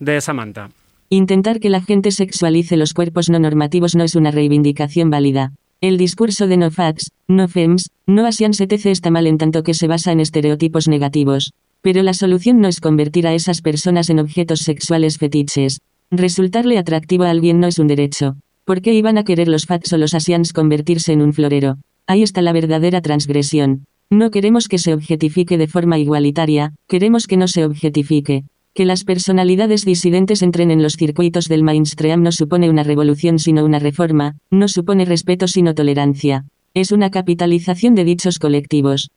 [0.00, 0.70] de Samantha.
[1.08, 5.52] Intentar que la gente sexualice los cuerpos no normativos no es una reivindicación válida.
[5.80, 8.86] El discurso de no facts, no fems, no asians etc.
[8.86, 11.52] está mal en tanto que se basa en estereotipos negativos.
[11.82, 15.80] Pero la solución no es convertir a esas personas en objetos sexuales fetiches.
[16.10, 18.36] Resultarle atractivo a alguien no es un derecho.
[18.64, 21.76] ¿Por qué iban a querer los facts o los asians convertirse en un florero?
[22.06, 23.84] Ahí está la verdadera transgresión.
[24.10, 28.44] No queremos que se objetifique de forma igualitaria, queremos que no se objetifique.
[28.74, 33.64] Que las personalidades disidentes entren en los circuitos del mainstream no supone una revolución sino
[33.64, 36.44] una reforma, no supone respeto sino tolerancia.
[36.74, 39.12] Es una capitalización de dichos colectivos.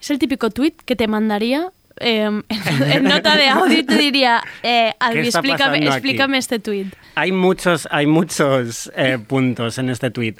[0.00, 4.42] Es el típico tweet que te mandaría eh, en, en nota de audio te diría,
[4.62, 5.86] eh, Albi, explícame, pasando aquí?
[5.86, 6.86] explícame este tweet.
[7.14, 10.38] Hay muchos, hay muchos eh, puntos en este tuit.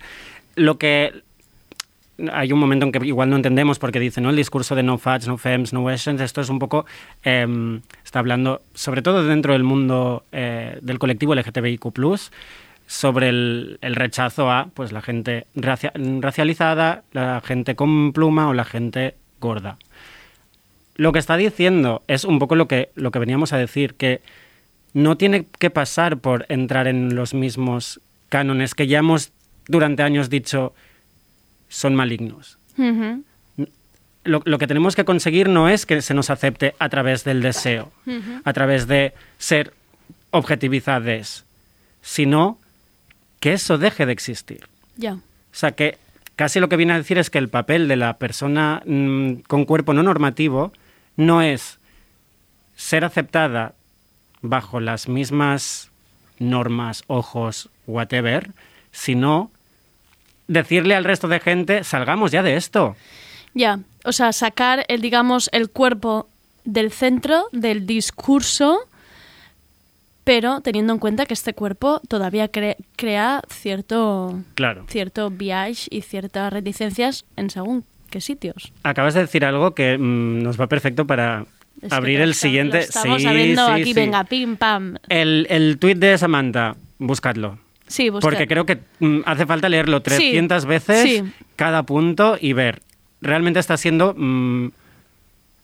[0.54, 1.12] Lo que
[2.32, 4.30] hay un momento en que igual no entendemos porque dice, ¿no?
[4.30, 6.86] El discurso de no fats, no fems, no Asians, esto es un poco,
[7.24, 11.92] eh, está hablando, sobre todo dentro del mundo eh, del colectivo LGTBIQ+,
[12.86, 18.64] sobre el, rechazo a pues la gente racia- racializada, la gente con pluma o la
[18.64, 19.76] gente gorda.
[20.94, 24.22] Lo que está diciendo es un poco lo que, lo que veníamos a decir, que
[24.94, 28.00] no tiene que pasar por entrar en los mismos
[28.30, 29.32] cánones que ya hemos
[29.68, 30.72] durante años dicho
[31.68, 32.58] son malignos.
[34.24, 37.42] Lo, lo que tenemos que conseguir no es que se nos acepte a través del
[37.42, 37.92] deseo,
[38.44, 39.72] a través de ser
[40.30, 41.44] objetivizadas,
[42.02, 42.58] sino
[43.40, 44.66] que eso deje de existir.
[44.96, 45.14] Ya.
[45.14, 45.20] O
[45.52, 45.98] sea, que
[46.36, 49.64] casi lo que viene a decir es que el papel de la persona mm, con
[49.64, 50.72] cuerpo no normativo
[51.16, 51.78] no es
[52.76, 53.74] ser aceptada
[54.42, 55.90] bajo las mismas
[56.38, 58.50] normas, ojos, whatever,
[58.92, 59.50] sino
[60.48, 62.96] decirle al resto de gente, salgamos ya de esto.
[63.54, 66.28] Ya, o sea, sacar el, digamos, el cuerpo
[66.64, 68.78] del centro del discurso,
[70.24, 74.84] pero teniendo en cuenta que este cuerpo todavía cre- crea cierto, Claro.
[74.88, 78.72] cierto viage y ciertas reticencias en según qué sitios.
[78.82, 81.46] Acabas de decir algo que mm, nos va perfecto para
[81.80, 82.78] Es abrir el está- siguiente.
[82.78, 83.92] lo estamos Sí, abriendo sí, aquí, sí.
[83.94, 84.96] venga, pim, pam.
[85.08, 87.58] El, el tuit de Samantha, buscadlo.
[87.86, 88.30] Sí, buscar.
[88.30, 91.22] Porque creo que mm, hace falta leerlo 300 veces sí.
[91.56, 92.82] cada punto y ver.
[93.20, 94.68] Realmente está siendo mm,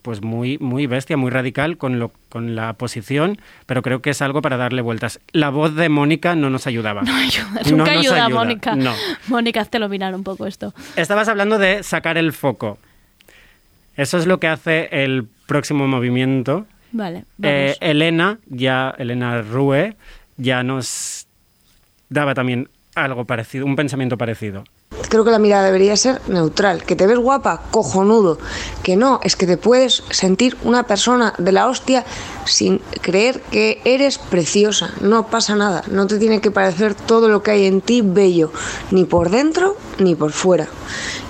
[0.03, 4.21] pues muy, muy bestia, muy radical con, lo, con la posición, pero creo que es
[4.21, 5.21] algo para darle vueltas.
[5.33, 7.03] La voz de Mónica no nos ayudaba.
[7.13, 8.75] No ayuda, nunca nos ayuda, Mónica.
[8.75, 8.93] No.
[9.29, 10.75] Mónica, hazte mirar un poco esto.
[10.97, 12.79] Estabas hablando de sacar el foco.
[13.97, 16.67] Eso es lo que hace el próximo movimiento.
[16.93, 17.77] Vale, Eh.
[17.81, 19.97] Elena, ya Elena Rue,
[20.37, 21.27] ya nos
[22.13, 24.65] daba también algo parecido, un pensamiento parecido.
[25.09, 26.85] Creo que la mirada debería ser neutral.
[26.85, 28.39] Que te ves guapa, cojonudo.
[28.83, 32.05] Que no, es que te puedes sentir una persona de la hostia
[32.45, 34.91] sin creer que eres preciosa.
[35.01, 35.85] No pasa nada.
[35.91, 38.53] No te tiene que parecer todo lo que hay en ti bello,
[38.91, 40.67] ni por dentro ni por fuera.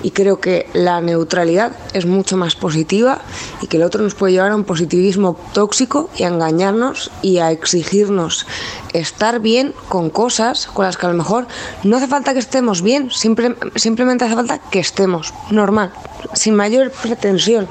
[0.01, 3.19] Y creo que la neutralidad es mucho más positiva
[3.61, 7.37] y que el otro nos puede llevar a un positivismo tóxico y a engañarnos y
[7.37, 8.47] a exigirnos
[8.93, 11.47] estar bien con cosas con las que a lo mejor
[11.83, 15.91] no hace falta que estemos bien, simple- simplemente hace falta que estemos normal,
[16.33, 17.67] sin mayor pretensión.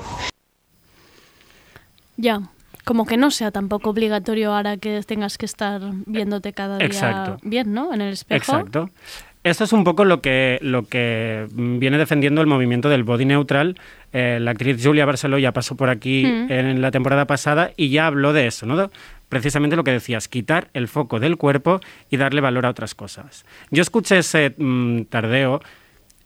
[2.16, 2.40] Ya,
[2.84, 7.38] como que no sea tampoco obligatorio ahora que tengas que estar viéndote cada día Exacto.
[7.42, 7.92] bien, ¿no?
[7.94, 8.52] En el espejo.
[8.56, 8.90] Exacto.
[9.44, 13.76] Esto es un poco lo que, lo que viene defendiendo el movimiento del body neutral.
[14.12, 16.52] Eh, la actriz Julia Barceló ya pasó por aquí Mm.
[16.52, 18.88] en la temporada pasada y ya habló de eso, ¿no?
[19.28, 23.44] Precisamente lo que decías, quitar el foco del cuerpo y darle valor a otras cosas.
[23.72, 25.60] Yo escuché ese mm, tardeo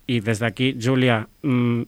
[0.07, 1.83] y desde aquí, Julia, mm,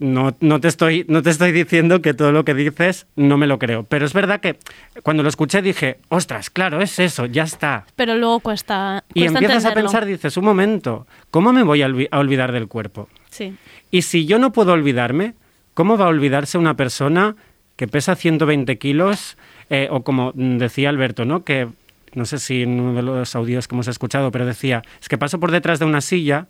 [0.00, 3.46] no, no, te estoy, no te estoy diciendo que todo lo que dices no me
[3.46, 4.58] lo creo, pero es verdad que
[5.04, 7.86] cuando lo escuché dije, ostras, claro, es eso, ya está.
[7.94, 9.90] Pero luego cuesta, Y cuesta empiezas a entenderlo.
[9.90, 13.08] pensar, dices, un momento, ¿cómo me voy a, olvi- a olvidar del cuerpo?
[13.30, 13.54] Sí.
[13.92, 15.34] Y si yo no puedo olvidarme,
[15.74, 17.36] ¿cómo va a olvidarse una persona
[17.76, 19.36] que pesa 120 kilos?
[19.70, 21.44] eh, o como decía Alberto, ¿no?
[21.44, 21.66] Que
[22.12, 25.16] no sé si en uno de los audios que hemos escuchado, pero decía, es que
[25.16, 26.46] paso por detrás de una silla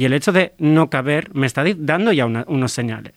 [0.00, 3.12] y el hecho de no caber me está dando ya una- unos señales.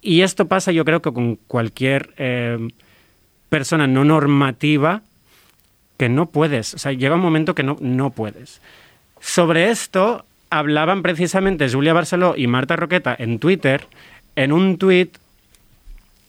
[0.00, 2.56] Y esto pasa yo creo que con cualquier eh,
[3.50, 5.02] persona no normativa
[5.98, 6.72] que no puedes.
[6.72, 8.62] O sea, llega un momento que no, no puedes.
[9.20, 13.86] Sobre esto hablaban precisamente Julia Barceló y Marta Roqueta en Twitter,
[14.36, 15.18] en un tuit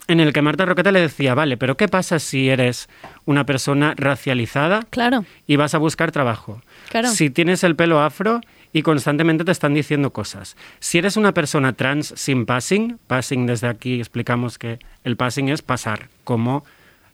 [0.09, 2.89] en el que Marta Roqueta le decía, vale, pero ¿qué pasa si eres
[3.25, 6.61] una persona racializada Claro, y vas a buscar trabajo?
[6.89, 7.07] Claro.
[7.07, 8.41] Si tienes el pelo afro
[8.75, 10.57] y constantemente te están diciendo cosas.
[10.81, 15.61] Si eres una persona trans sin passing, passing desde aquí explicamos que el passing es
[15.61, 16.65] pasar como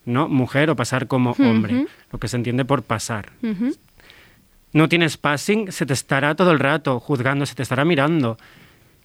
[0.03, 3.34] no mujer o pasar como hombre, lo que se entiende por pasar.
[4.74, 8.39] No tienes passing, se te estará todo el rato juzgando, se te estará mirando.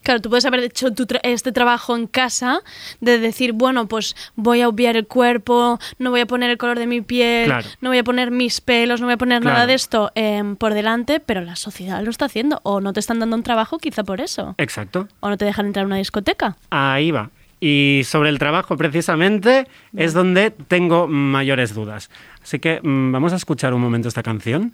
[0.06, 2.60] Claro, tú puedes haber hecho tu tra- este trabajo en casa
[3.00, 6.78] de decir, bueno, pues voy a obviar el cuerpo, no voy a poner el color
[6.78, 7.66] de mi piel, Claro.
[7.80, 10.74] no voy a poner mis pelos, no voy a poner nada de esto em, por
[10.74, 12.60] delante, pero la sociedad lo está haciendo.
[12.62, 14.54] O no te están dando un trabajo quizá por eso.
[14.58, 15.08] Exacto.
[15.18, 16.56] O no te dejan entrar a una discoteca.
[16.70, 17.30] Ahí va.
[17.58, 22.10] Y sobre el trabajo precisamente es donde tengo mayores dudas.
[22.44, 24.72] Así que mm, vamos a escuchar un momento esta canción.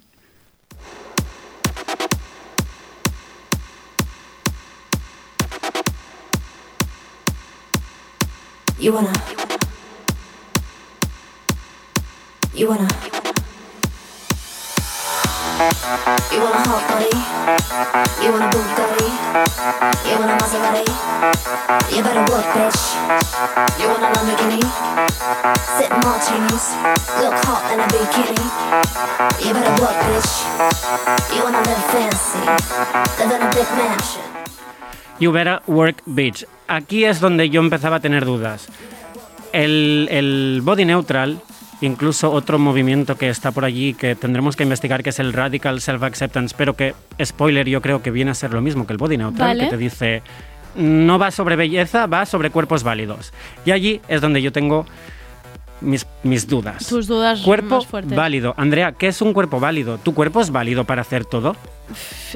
[8.83, 9.13] You wanna.
[12.53, 12.89] You wanna.
[16.27, 17.15] You want a hot body.
[18.19, 19.07] You want a Bugatti.
[20.03, 20.83] You want a Maserati.
[21.95, 22.81] You better work, bitch.
[23.79, 24.59] You want a Lamborghini.
[25.79, 26.75] Sip martinis.
[27.23, 28.43] Look hot in a bikini.
[29.47, 30.43] You better work, bitch.
[31.33, 32.43] You wanna live fancy.
[33.17, 34.32] Live in a big mansion.
[35.19, 36.45] You Better Work Bitch.
[36.67, 38.67] Aquí es donde yo empezaba a tener dudas.
[39.51, 41.39] El, el body neutral,
[41.81, 45.79] incluso otro movimiento que está por allí que tendremos que investigar, que es el Radical
[45.79, 49.17] Self-Acceptance, pero que, spoiler, yo creo que viene a ser lo mismo que el body
[49.17, 49.65] neutral, Vale.
[49.65, 50.23] que te dice,
[50.75, 53.33] no va sobre belleza, va sobre cuerpos válidos.
[53.65, 54.85] Y allí es donde yo tengo
[55.83, 56.87] mis, mis dudas.
[56.87, 58.53] Tus dudas Cuerpo más válido.
[58.57, 59.97] Andrea, ¿qué es un cuerpo válido?
[59.99, 61.55] ¿Tu cuerpo es válido para hacer todo?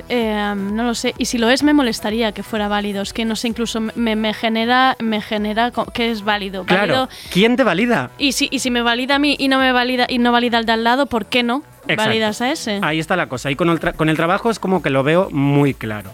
[0.10, 1.16] Eh, no lo sé.
[1.18, 3.02] Y si lo es, me molestaría que fuera válido.
[3.02, 6.66] Es que no sé, incluso me, me genera, me genera que es válido.
[6.66, 6.82] Claro.
[6.82, 7.10] Válido.
[7.32, 8.12] ¿Quién te valida?
[8.18, 10.58] Y si, y si me valida a mí y no me valida y no valida
[10.60, 11.64] al de al lado, ¿por qué no?
[11.84, 12.04] Exacto.
[12.10, 12.80] Validas a ese.
[12.84, 13.50] Ahí está la cosa.
[13.50, 16.12] Y con el, tra- con el trabajo es como que lo veo muy claro.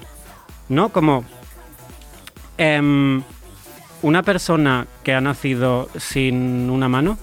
[0.70, 0.90] ¿No?
[0.90, 1.26] Como
[2.58, 3.24] em,
[4.04, 7.18] una persona que ha nacido sin una mano,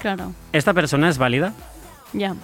[0.00, 1.52] Claro, ¿esta persona es válida?
[2.14, 2.34] ya.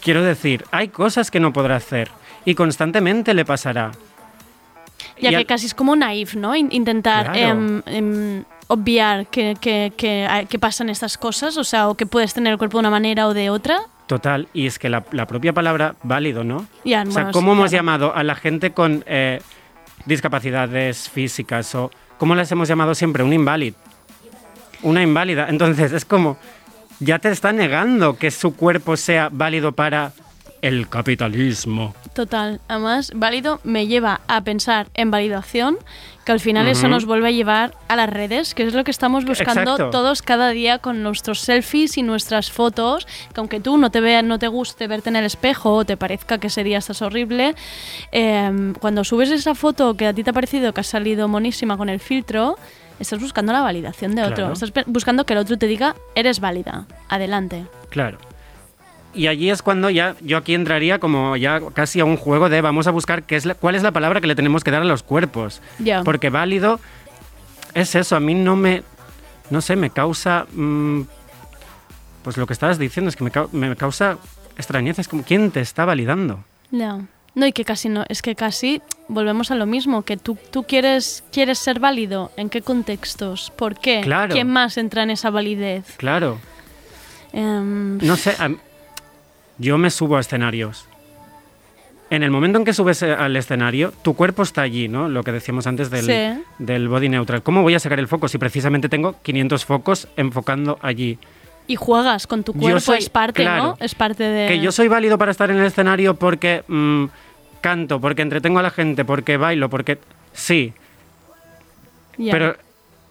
[0.00, 2.10] Quiero decir, hay cosas que no podrá hacer
[2.44, 3.92] y constantemente le pasará.
[5.18, 6.54] Ya Y que al- casi es como naif, ¿no?
[6.54, 7.38] In- intentar Claro.
[7.38, 12.52] em, em, obviar que, que, que, pasan estas cosas, o sea, o que puedes tener
[12.52, 13.78] el cuerpo de una manera o de otra.
[14.06, 16.66] Total, y es que la, la propia palabra válido, ¿no?
[16.84, 17.82] Ya, o sea, bueno, ¿cómo sí, hemos claro.
[17.82, 19.40] llamado a la gente con eh,
[20.06, 23.22] discapacidades físicas o cómo las hemos llamado siempre?
[23.22, 23.76] Un inválido.
[24.82, 25.48] Una inválida.
[25.48, 26.36] Entonces es como,
[27.00, 30.12] ya te está negando que su cuerpo sea válido para
[30.66, 31.94] el capitalismo.
[32.14, 32.60] Total.
[32.68, 35.76] Además, válido me lleva a pensar en validación,
[36.24, 38.90] que al final eso nos vuelve a llevar a las redes, que es lo que
[38.90, 39.90] estamos buscando Exacto.
[39.90, 44.24] todos cada día con nuestros selfies y nuestras fotos, que aunque tú no te veas,
[44.24, 47.54] no te guste verte en el espejo o te parezca que ese día estás horrible,
[48.12, 51.76] eh, cuando subes esa foto que a ti te ha parecido que ha salido monísima
[51.76, 52.56] con el filtro,
[52.98, 54.34] estás buscando la validación de otro.
[54.36, 54.52] Claro.
[54.54, 57.66] Estás pe- buscando que el otro te diga, eres válida, adelante.
[57.90, 58.16] Claro.
[59.14, 62.60] Y allí es cuando ya yo aquí entraría como ya casi a un juego de
[62.60, 64.82] vamos a buscar qué es la- cuál es la palabra que le tenemos que dar
[64.82, 65.60] a los cuerpos.
[66.04, 66.80] Porque válido
[67.74, 68.82] es eso, a mí no me,
[69.50, 71.02] no sé, me causa, mm,
[72.22, 73.30] pues lo que estabas diciendo es que me,
[73.68, 74.18] me causa
[74.56, 76.44] extrañeza, es como, ¿quién te está validando?
[76.70, 77.00] Ya.
[77.36, 80.62] No, y que casi no, es que casi volvemos a lo mismo, que tú, tú
[80.62, 83.52] quieres, quieres ser válido, ¿en qué contextos?
[83.56, 84.00] ¿Por qué?
[84.02, 84.32] Claro.
[84.32, 85.84] ¿Quién más entra en esa validez?
[85.96, 86.38] Claro,
[87.32, 88.50] Em, no sé, a-
[89.58, 90.86] yo me subo a escenarios.
[92.10, 95.08] En el momento en que subes eh, al escenario, tu cuerpo está allí, ¿no?
[95.08, 96.42] Lo que decíamos antes del, Sí.
[96.58, 97.42] del body neutral.
[97.42, 101.18] ¿Cómo voy a sacar el foco si precisamente tengo 500 focos enfocando allí?
[101.66, 103.62] y juegas con tu cuerpo, soy- es parte, claro.
[103.62, 103.76] ¿no?
[103.80, 104.48] Es parte de...
[104.48, 107.06] Que yo soy válido para estar en el escenario porque mm,
[107.62, 109.98] canto, porque entretengo a la gente, porque bailo, porque...
[110.34, 110.74] Sí,
[112.30, 112.56] pero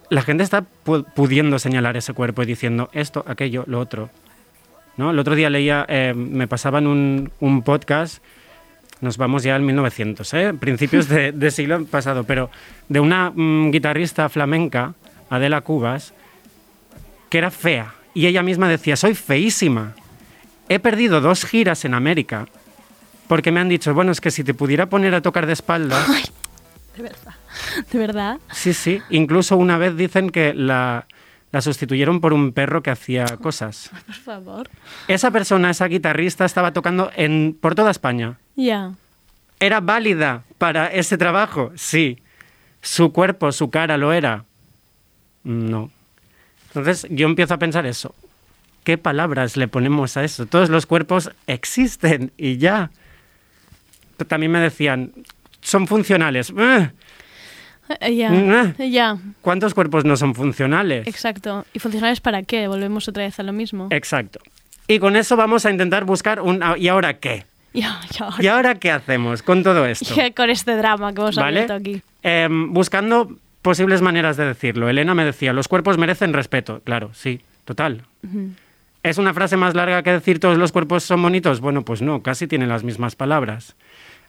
[0.10, 4.12] la gente está pu- pudiendo señalar ese cuerpo y diciendo esto, aquello, lo otro.
[4.98, 5.12] ¿No?
[5.12, 8.24] El otro día leía, eh, me pasaban un, un podcast,
[9.02, 10.54] nos vamos ya al 1900, ¿eh?
[10.60, 12.50] principios de, de siglo pasado, pero
[12.90, 14.94] de una mm, guitarrista flamenca,
[15.30, 16.14] Adela Cubas,
[17.30, 17.96] que era fea.
[18.14, 19.94] Y ella misma decía, soy feísima.
[20.70, 22.48] He perdido dos giras en América
[23.28, 26.08] porque me han dicho, bueno, es que si te pudiera poner a tocar de espaldas,
[26.96, 27.34] De verdad.
[27.92, 28.38] De verdad.
[28.52, 29.02] Sí, sí.
[29.10, 31.08] Incluso una vez dicen que la,
[31.54, 33.92] la sustituyeron por un perro que hacía cosas.
[34.08, 34.70] Por favor.
[35.08, 38.40] Esa persona, esa guitarrista, estaba tocando en, por toda España.
[38.56, 38.94] Ya.
[39.60, 41.72] ¿Era válida para ese trabajo?
[41.76, 42.18] Sí.
[42.82, 44.46] ¿Su cuerpo, su cara lo era?
[45.44, 45.92] No.
[46.70, 48.16] Entonces yo empiezo a pensar eso.
[48.84, 50.48] ¿Qué palabras le ponemos a eso?
[50.48, 52.90] Todos los cuerpos existen y ya.
[54.28, 55.14] También me decían,
[55.62, 56.52] son funcionales.
[58.12, 58.30] Ya.
[58.30, 58.76] Mm.
[58.90, 59.18] Ya.
[59.42, 61.08] ¿Cuántos cuerpos no son funcionales?
[61.08, 61.66] Exacto.
[61.74, 62.68] ¿Y funcionales para qué?
[62.68, 63.88] Volvemos otra vez a lo mismo.
[63.90, 64.40] Exacto.
[64.88, 66.62] Y con eso vamos a intentar buscar un...
[66.78, 67.46] ¿Y ahora qué?
[67.74, 68.30] Ya, ya.
[68.40, 70.14] ¿Y ahora qué hacemos con todo esto?
[70.16, 71.62] Ya Con este drama que hemos ¿Vale?
[71.62, 72.04] abierto aquí.
[72.22, 74.90] Em, buscando posibles maneras de decirlo.
[74.90, 76.82] Elena me decía, los cuerpos merecen respeto.
[76.84, 78.04] Claro, sí, total.
[79.02, 81.62] ¿Es una frase más larga que decir todos los cuerpos son bonitos?
[81.62, 83.76] Bueno, pues no, casi tiene las mismas palabras.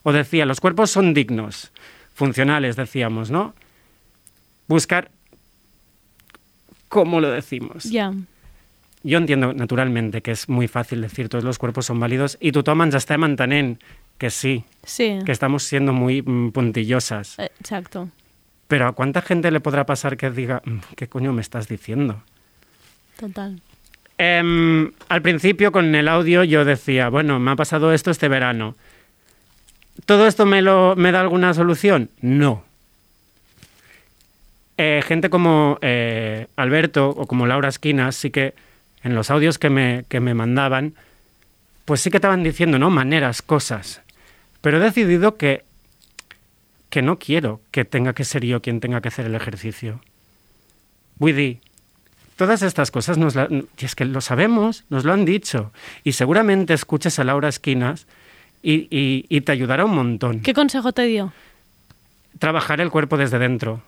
[0.04, 1.70] O decía, los cuerpos son dignos,
[2.14, 3.54] funcionales, decíamos, ¿no?
[4.68, 5.10] Buscar
[6.88, 7.84] cómo lo decimos.
[7.84, 8.12] Ya.
[9.06, 12.80] Jo entiendo, naturalmente, que és muy fácil decir todos los cuerpos son válidos i tothom
[12.86, 13.76] ens estem entenent
[14.16, 15.18] que sí, Sí.
[15.26, 17.38] que estamos siendo muy mm, puntillosas.
[17.38, 18.08] Eh, Exacto.
[18.66, 22.22] Pero ¿a cuánta gente le podrá pasar que diga, "Mm, ¿qué coño me estás diciendo?
[23.20, 23.60] Total.
[24.16, 28.74] Em, al principio con el audio yo decía, bueno, me ha pasado esto este verano.
[30.06, 32.10] ¿Todo esto me, lo, me da alguna solución?
[32.20, 32.64] No.
[34.76, 38.54] Eh, gente como eh, Alberto o como Laura Esquinas sí que
[39.04, 40.94] en los audios que me, que me mandaban,
[41.84, 42.90] pues sí que estaban diciendo, ¿no?
[42.90, 44.02] Maneras, cosas.
[44.60, 45.64] Pero he decidido que,
[46.90, 50.00] que no quiero que tenga que ser yo quien tenga que hacer el ejercicio.
[51.18, 51.60] Dir,
[52.36, 55.70] todas estas cosas nos y es que lo sabemos, nos lo han dicho.
[56.02, 58.06] Y seguramente escuches a Laura Esquinas
[58.64, 60.40] y, y- y te ayudará un montón.
[60.40, 61.32] ¿Qué consejo te dio?
[62.38, 63.82] Trabajar el cuerpo desde dentro.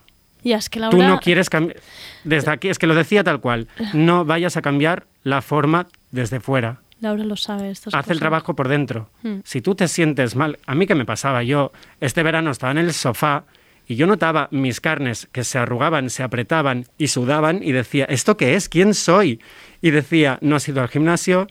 [0.44, 0.96] Ya, es que Laura...
[0.96, 1.80] Tú no quieres cambiar.
[2.22, 3.66] Desde aquí, es que lo decía tal cual.
[3.92, 6.78] No vayas a cambiar la forma desde fuera.
[7.00, 7.70] Laura lo sabe.
[7.70, 9.10] Estas Haz el trabajo por dentro.
[9.22, 9.38] Mm.
[9.44, 12.78] Si tú te sientes mal, a mí qué me pasaba, yo este verano estaba en
[12.78, 13.44] el sofá
[13.88, 18.36] y yo notaba mis carnes que se arrugaban, se apretaban y sudaban y decía, ¿esto
[18.36, 18.68] qué es?
[18.68, 19.40] ¿Quién soy?
[19.82, 21.48] Y decía, no has ido al gimnasio,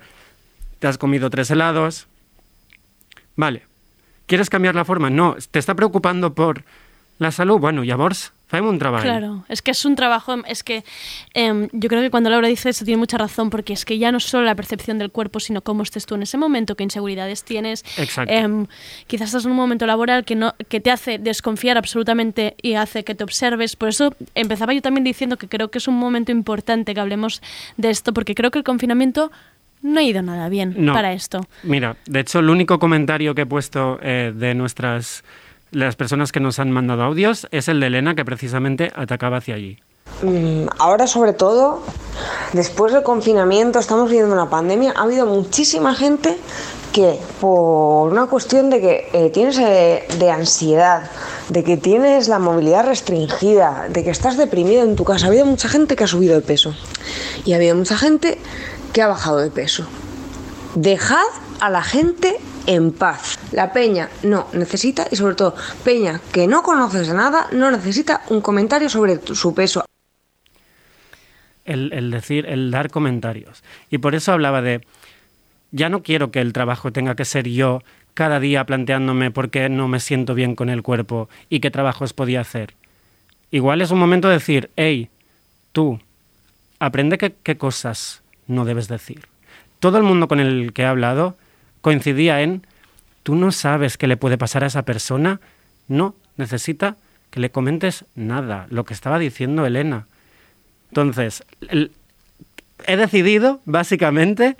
[0.79, 2.07] te has comido tres helados.
[3.35, 3.63] Vale.
[4.27, 5.09] ¿Quieres cambiar la forma?
[5.09, 5.35] No.
[5.51, 6.63] ¿Te está preocupando por
[7.19, 7.59] la salud?
[7.59, 9.01] Bueno, llavors, fem un treball.
[9.01, 10.83] Claro, es que es un trabajo, es que
[11.33, 14.11] em, yo creo que cuando Laura dice eso tiene mucha razón, porque es que ya
[14.11, 17.43] no solo la percepción del cuerpo, sino cómo estés tú en ese momento, qué inseguridades
[17.43, 17.83] tienes.
[17.97, 18.33] Exacto.
[18.33, 18.67] Em,
[19.07, 23.03] quizás estás en un momento laboral que, no, que te hace desconfiar absolutamente y hace
[23.03, 23.75] que te observes.
[23.75, 27.41] Por eso empezaba yo también diciendo que creo que es un momento importante que hablemos
[27.77, 29.31] de esto, porque creo que el confinamiento
[29.85, 30.93] no ha ido nada bien No.
[30.93, 31.45] para esto.
[31.63, 35.23] Mira, de hecho, el único comentario que he puesto eh, de nuestras
[35.71, 39.55] las personas que nos han mandado audios es el de Elena, que precisamente atacaba hacia
[39.55, 39.77] allí.
[40.25, 41.81] Mm, Ahora sobre todo,
[42.53, 46.37] después del confinamiento, estamos viviendo una pandemia, ha habido muchísima gente
[46.93, 51.11] que por una cuestión de que eh, tienes eh, de ansiedad,
[51.49, 55.45] de que tienes la movilidad restringida, de que estás deprimido en tu casa, ha habido
[55.45, 56.73] mucha gente que ha subido de peso
[57.43, 58.39] y ha habido mucha gente
[58.93, 59.85] que ha bajado de peso.
[60.75, 61.27] Dejad
[61.59, 63.37] a la gente en paz.
[63.51, 68.41] La peña no necesita, y sobre todo peña que no conoces nada, no necesita un
[68.41, 69.85] comentario sobre su peso.
[71.65, 73.63] El, decir, el dar comentarios.
[73.89, 74.85] Y por eso hablaba de,
[75.71, 77.81] ya no quiero que el trabajo tenga que ser yo
[78.13, 82.13] cada día planteándome por qué no me siento bien con el cuerpo y qué trabajos
[82.13, 82.75] podía hacer.
[83.51, 85.09] Igual es un momento de decir, hey,
[85.71, 85.99] tú,
[86.79, 89.27] aprende qué, qué cosas no debes decir.
[89.79, 91.35] Todo el mundo con el que he hablado
[91.81, 92.65] coincidía en,
[93.23, 95.41] tú no sabes qué le puede pasar a esa persona,
[95.87, 96.97] no necesita
[97.29, 100.07] que le comentes nada, lo que estaba diciendo Elena.
[100.95, 101.91] Entonces, el-
[102.87, 104.55] he decidido, básicamente,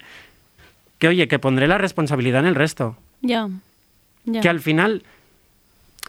[1.00, 2.98] que oye, que pondré la responsabilidad en el resto.
[3.22, 3.48] Ya.
[4.42, 5.04] Que al final,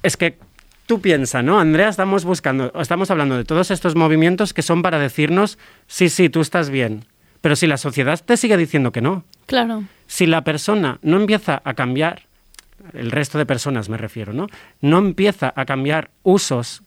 [0.03, 0.37] es que
[0.87, 1.61] tú piensas, ¿no?
[1.61, 6.29] Andrea, estamos buscando, estamos hablando de todos estos movimientos que son para decirnos, sí, sí,
[6.29, 7.05] tú estás bien.
[7.41, 9.85] Pero si la sociedad te sigue diciendo que no, Claro.
[10.09, 12.23] si la persona no empieza a cambiar,
[12.95, 14.49] el resto de personas me refiero, ¿no?
[14.81, 16.83] No empieza a cambiar usos,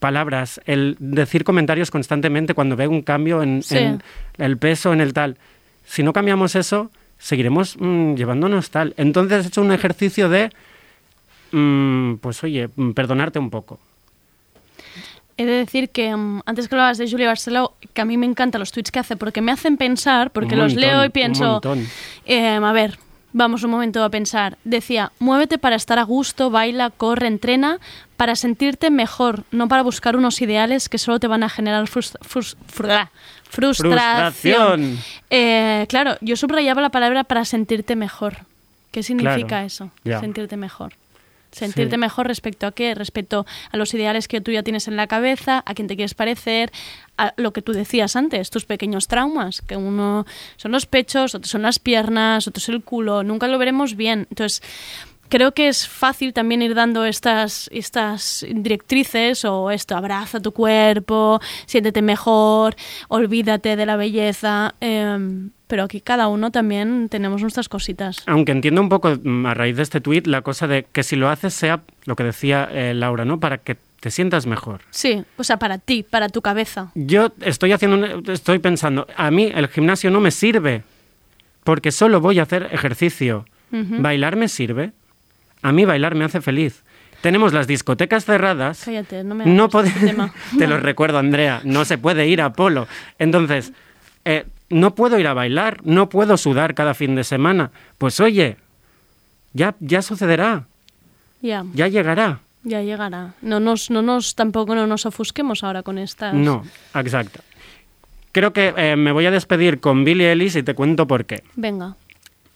[0.00, 3.76] palabras, el decir comentarios constantemente cuando ve un cambio en, Sí.
[3.78, 4.02] en
[4.38, 5.36] el peso, en el tal.
[5.84, 8.94] Si no cambiamos eso, seguiremos mm, llevándonos tal.
[8.96, 10.50] Entonces he hecho un ejercicio de,
[11.52, 13.78] mm, pues oye, mm, perdonarte un poco.
[15.36, 18.26] He de decir que mm, antes que hablabas de Julia Barceló, que a mí me
[18.26, 21.60] encantan los tweets que hace porque me hacen pensar, porque los leo y pienso,
[22.26, 22.98] eh, a ver,
[23.32, 24.58] Vamos un momento a pensar.
[24.64, 27.78] Decía, muévete para estar a gusto, baila, corre, entrena,
[28.16, 32.18] para sentirte mejor, no para buscar unos ideales que solo te van a generar frus-
[32.20, 33.08] frus- frua-
[33.48, 33.90] frustración.
[33.94, 34.98] Frustración.
[35.30, 38.38] Eh, claro, yo subrayaba la palabra para sentirte mejor.
[38.90, 39.90] ¿Qué significa Claro, eso?
[40.20, 40.94] Sentirte mejor.
[41.52, 41.98] Sentirte Sí.
[41.98, 42.94] mejor respecto a qué?
[42.94, 46.14] Respecto a los ideales que tú ya tienes en la cabeza, a quién te quieres
[46.14, 46.70] parecer,
[47.18, 50.26] a lo que tú decías antes, tus pequeños traumas, que uno
[50.56, 54.26] son los pechos, otros son las piernas, otros el culo, nunca lo veremos bien.
[54.30, 54.62] Entonces,
[55.30, 61.40] creo que es fácil también ir dando estas, estas directrices o esto, abraza tu cuerpo,
[61.64, 62.76] siéntete mejor,
[63.08, 68.22] olvídate de la belleza, em, pero aquí cada uno también tenemos nuestras cositas.
[68.26, 71.16] Aunque entiendo un poco mm, a raíz de este tuit la cosa de que si
[71.16, 73.38] lo haces sea lo que decía eh, Laura, ¿no?
[73.40, 74.80] Para que te sientas mejor.
[74.90, 76.90] Sí, o sea, para ti, para tu cabeza.
[76.94, 80.82] Yo estoy haciendo, estoy pensando, a mí el gimnasio no me sirve
[81.62, 83.44] porque solo voy a hacer ejercicio.
[83.70, 84.90] ¿Bailar me sirve?
[85.62, 86.82] A mí bailar me hace feliz.
[87.20, 88.82] Tenemos las discotecas cerradas.
[88.84, 90.32] Cállate, no me No este tema.
[90.58, 91.60] Te lo recuerdo, Andrea.
[91.64, 92.88] No se puede ir a polo.
[93.18, 93.72] Entonces,
[94.24, 97.72] eh, no puedo ir a bailar, no puedo sudar cada fin de semana.
[97.98, 98.56] Pues oye,
[99.52, 100.66] ya, ya sucederá,
[101.42, 102.40] Ya, ya llegará.
[102.62, 103.34] ya llegará.
[103.42, 106.32] No nos, no nos, tampoco no nos ofusquemos ahora con estas.
[106.34, 107.40] No, exacto.
[108.32, 111.42] Creo que eh, me voy a despedir con Billie Ellis y te cuento por qué.
[111.56, 111.96] Venga.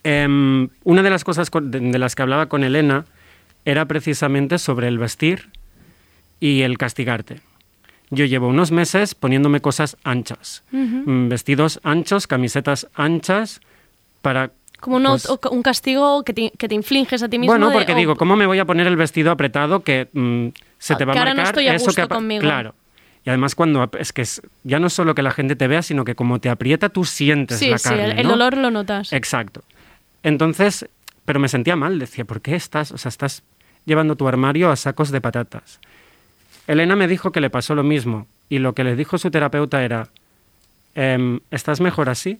[0.05, 3.07] Em, una de las cosas de, las que hablaba con Elena
[3.65, 5.49] era precisamente sobre el vestir
[6.41, 7.41] y el castigarte.
[8.11, 10.63] Yo llevo unos meses poniéndome cosas anchas.
[10.71, 13.61] Mm, vestidos anchos, camisetas anchas,
[14.21, 14.51] para...
[14.79, 17.53] Como un, pues, un castigo que te, que te infliges a ti mismo.
[17.53, 20.49] bueno, porque digo, ¿cómo me voy a poner el vestido apretado que mm,
[20.79, 22.43] se te va que a ahora no marcar estoy a eso gusto que conmigo?
[22.43, 22.75] Claro.
[23.25, 26.05] Y además cuando es que es, ya no solo que la gente te vea, sino
[26.05, 28.33] que como te aprieta tú sientes Sí, la sí, carne, el, el ¿no?
[28.33, 29.15] dolor lo notas.
[29.15, 29.63] Exacto.
[30.25, 30.89] Entonces,
[31.25, 33.45] pero me sentía mal, decía, ¿por qué estás, o sea, estás
[33.85, 35.79] llevando tu armario a sacos de patatas?
[36.66, 39.85] Elena me dijo que le pasó lo mismo y lo que le dijo su terapeuta
[39.85, 40.09] era,
[40.95, 42.39] em, ¿estás mejor así,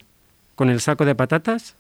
[0.55, 1.77] con el saco de patatas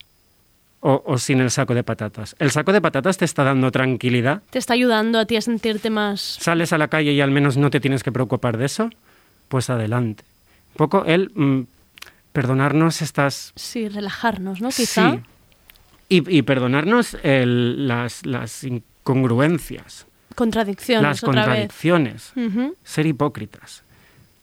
[0.80, 2.36] o, o sin el saco de patatas?
[2.38, 4.42] ¿El saco de patatas te está dando tranquilidad?
[4.50, 6.20] Te está ayudando a ti a sentirte más.
[6.20, 8.90] ¿Sales a la calle y al menos no te tienes que preocupar de eso?
[9.48, 10.24] Pues adelante.
[10.72, 11.62] Un poco el mm,
[12.32, 14.68] perdonarnos estas Sí, relajarnos, ¿no?
[14.68, 15.12] Quizá.
[15.12, 15.20] Sí.
[16.08, 22.32] Y, y perdonarnos el- las, las incongruencias, Contradicciones las otra contradicciones,
[22.82, 23.82] ser hipócritas.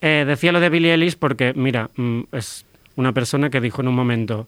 [0.02, 3.90] Eh, decía lo de Billie Ellis porque, mira, mm, es una persona que dijo en
[3.90, 4.48] un momento,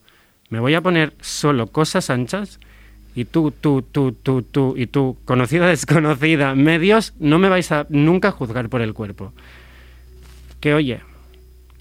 [0.49, 2.59] me voy a poner solo cosas anchas
[3.15, 7.85] y tú, tú, tú, tú, tú y tú, conocida, desconocida, medios, no me vais a
[7.89, 9.33] nunca juzgar por el cuerpo.
[10.59, 11.01] Que oye,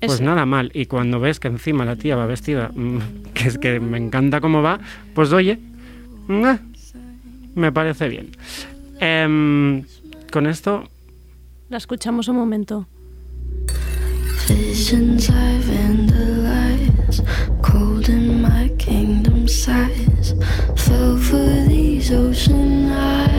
[0.07, 0.71] pues Es- nada mal.
[0.75, 2.99] Y cuando ves que encima la tía va vestida, mm,
[3.35, 4.81] que es que me encanta cómo va,
[5.15, 5.59] pues oye,
[6.29, 6.59] mm, eh,
[7.55, 8.31] me parece bien.
[9.01, 9.85] Em,
[10.31, 10.85] con esto,
[11.69, 12.87] La escuchamos un momento.
[14.49, 17.23] Visions I vandalize,
[17.63, 20.35] cold in my kingdom size.
[20.77, 23.31] Fell for these ocean eyes.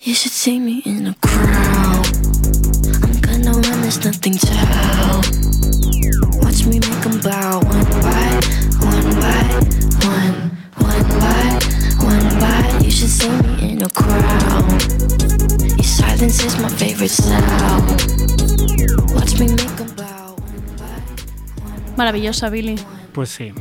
[0.00, 1.81] You should see me in a crowd.
[3.94, 5.24] I'm gonna run, there's nothing to help.
[6.42, 8.40] Watch me make 'em bow one by
[8.80, 9.44] one by
[10.06, 11.58] one, one by
[12.00, 12.78] one by.
[12.84, 14.64] You should see me in a crowd.
[15.76, 17.88] Your silence is my favorite sound.
[19.14, 20.36] Watch me make 'em bow.
[21.96, 22.78] Maravillosa, Billy.
[23.12, 23.52] pues sí.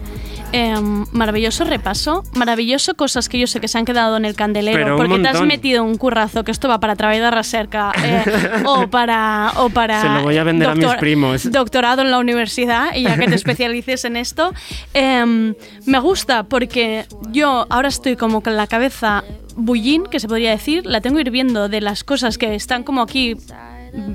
[0.54, 4.78] Em, maravilloso repaso, maravilloso cosas que yo sé que se han quedado en el candelero
[4.78, 8.24] Pero porque te has metido un currazo que esto va para Trabaida Recerca eh,
[8.66, 11.50] o para o para Se lo voy a vender a mis primos.
[11.52, 14.52] doctorado en la universidad y ya que te especialices en esto
[14.94, 15.56] Em,
[15.86, 19.24] me gusta porque yo ahora estoy como con la cabeza
[19.56, 23.38] bullín que se podría decir la tengo hirviendo de las cosas que están como aquí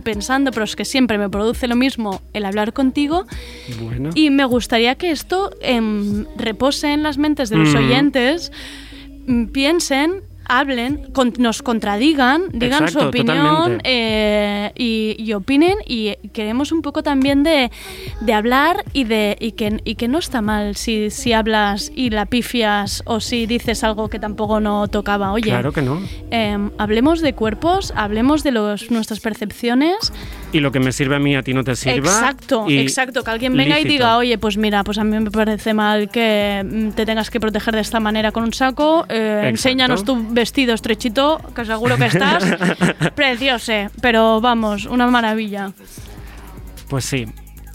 [0.04, 3.26] pensando pero es que siempre me produce lo mismo el hablar contigo
[3.82, 4.10] Bueno.
[4.14, 7.76] y me gustaría que esto em, repose en las mentes de los Mm.
[7.76, 8.52] oyentes,
[9.26, 16.72] mm, piensen, hablen, con- nos contradigan, digan su opinión eh, y, y opinen y queremos
[16.72, 17.70] un poco también de,
[18.20, 22.10] de hablar y de y que, y que no está mal si, si hablas y
[22.10, 25.32] la pifias o si dices algo que tampoco no tocaba.
[25.32, 26.00] Oye, Claro que no.
[26.30, 30.12] em, hablemos de cuerpos, hablemos de los, nuestras percepciones
[30.52, 31.96] Y lo que me sirve a mí a ti no te sirva.
[32.10, 33.22] Exacto, exacto.
[33.24, 36.64] Que alguien venga y diga, oye, pues mira, pues a mí me parece mal que
[36.64, 39.04] mm, te tengas que proteger de esta manera con un saco.
[39.08, 42.44] eh, enséñanos tu vestido estrechito, que seguro que estás
[43.16, 43.90] precioso.
[44.00, 45.72] Pero vamos, una maravilla.
[46.88, 47.26] Pues sí.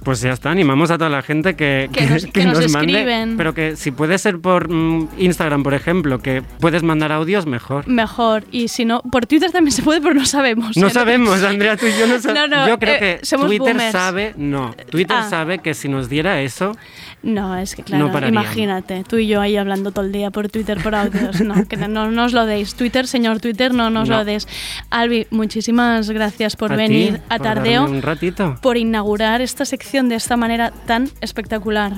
[0.03, 3.37] Pues ya está, animamos a toda la gente que, Que nos- que nos mande, escriben.
[3.37, 7.87] pero que si puede ser por mm, Instagram, por ejemplo, que puedes mandar audios, mejor.
[7.87, 8.43] Mejor.
[8.51, 10.75] Y si no, por Twitter también se puede, pero no sabemos.
[10.75, 10.89] No ¿eh?
[10.91, 12.31] sabemos, Andrea, tú y yo no sabemos.
[12.31, 13.91] No, no, yo creo eh, que Twitter boomers.
[13.91, 15.29] sabe, no, Twitter Ah.
[15.29, 16.75] sabe que si nos diera eso,
[17.21, 20.49] No, es que claro, No imagínate, tú y yo ahí hablando todo el día por
[20.49, 21.39] Twitter, por audios.
[21.41, 22.73] No, que no, no os lo deis.
[22.73, 24.17] Twitter, señor Twitter, no nos No.
[24.17, 24.47] lo des.
[24.89, 28.57] Albi, muchísimas gracias por a venir a por Tardeo, un ratito.
[28.61, 31.91] por inaugurar esta sección de esta manera tan espectacular.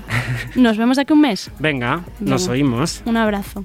[0.55, 1.51] Nos vemos de aquí un mes.
[1.59, 2.53] Venga, nos Venga.
[2.53, 3.03] oímos.
[3.05, 3.63] Un abrazo.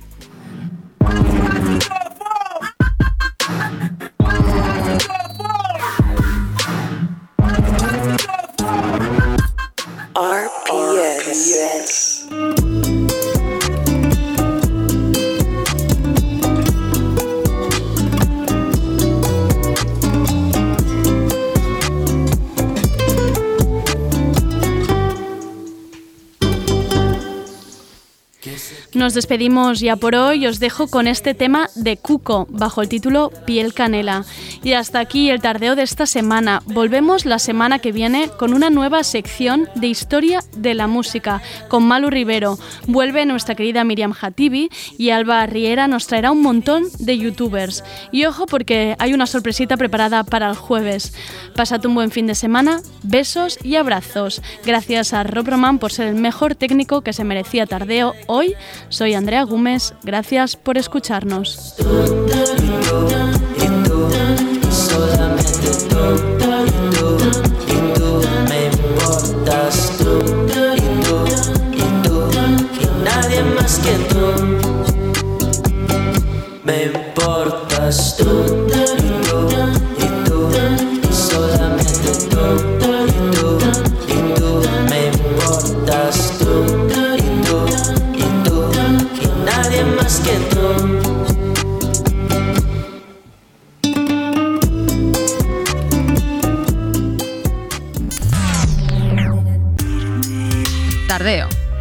[10.98, 12.67] RPS.
[29.08, 30.46] Nos despedimos ya por hoy.
[30.46, 34.26] Os dejo con este tema de Cuco bajo el título Piel Canela.
[34.62, 36.62] Y hasta aquí el tardeo de esta semana.
[36.66, 41.84] Volvemos la semana que viene con una nueva sección de historia de la música con
[41.84, 42.58] Malu Rivero.
[42.86, 44.68] Vuelve nuestra querida Miriam Hatibi
[44.98, 47.84] y Alba Riera nos traerá un montón de youtubers.
[48.12, 51.14] Y ojo porque hay una sorpresita preparada para el jueves.
[51.56, 52.82] Pasad un buen fin de semana.
[53.02, 54.42] Besos y abrazos.
[54.66, 58.54] Gracias a Rob Roman por ser el mejor técnico que se merecía tardeo hoy.
[58.98, 59.94] Soy Andrea Gómez.
[60.02, 61.76] Gracias por escucharnos.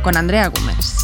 [0.07, 0.95] Con Andrea Gómez.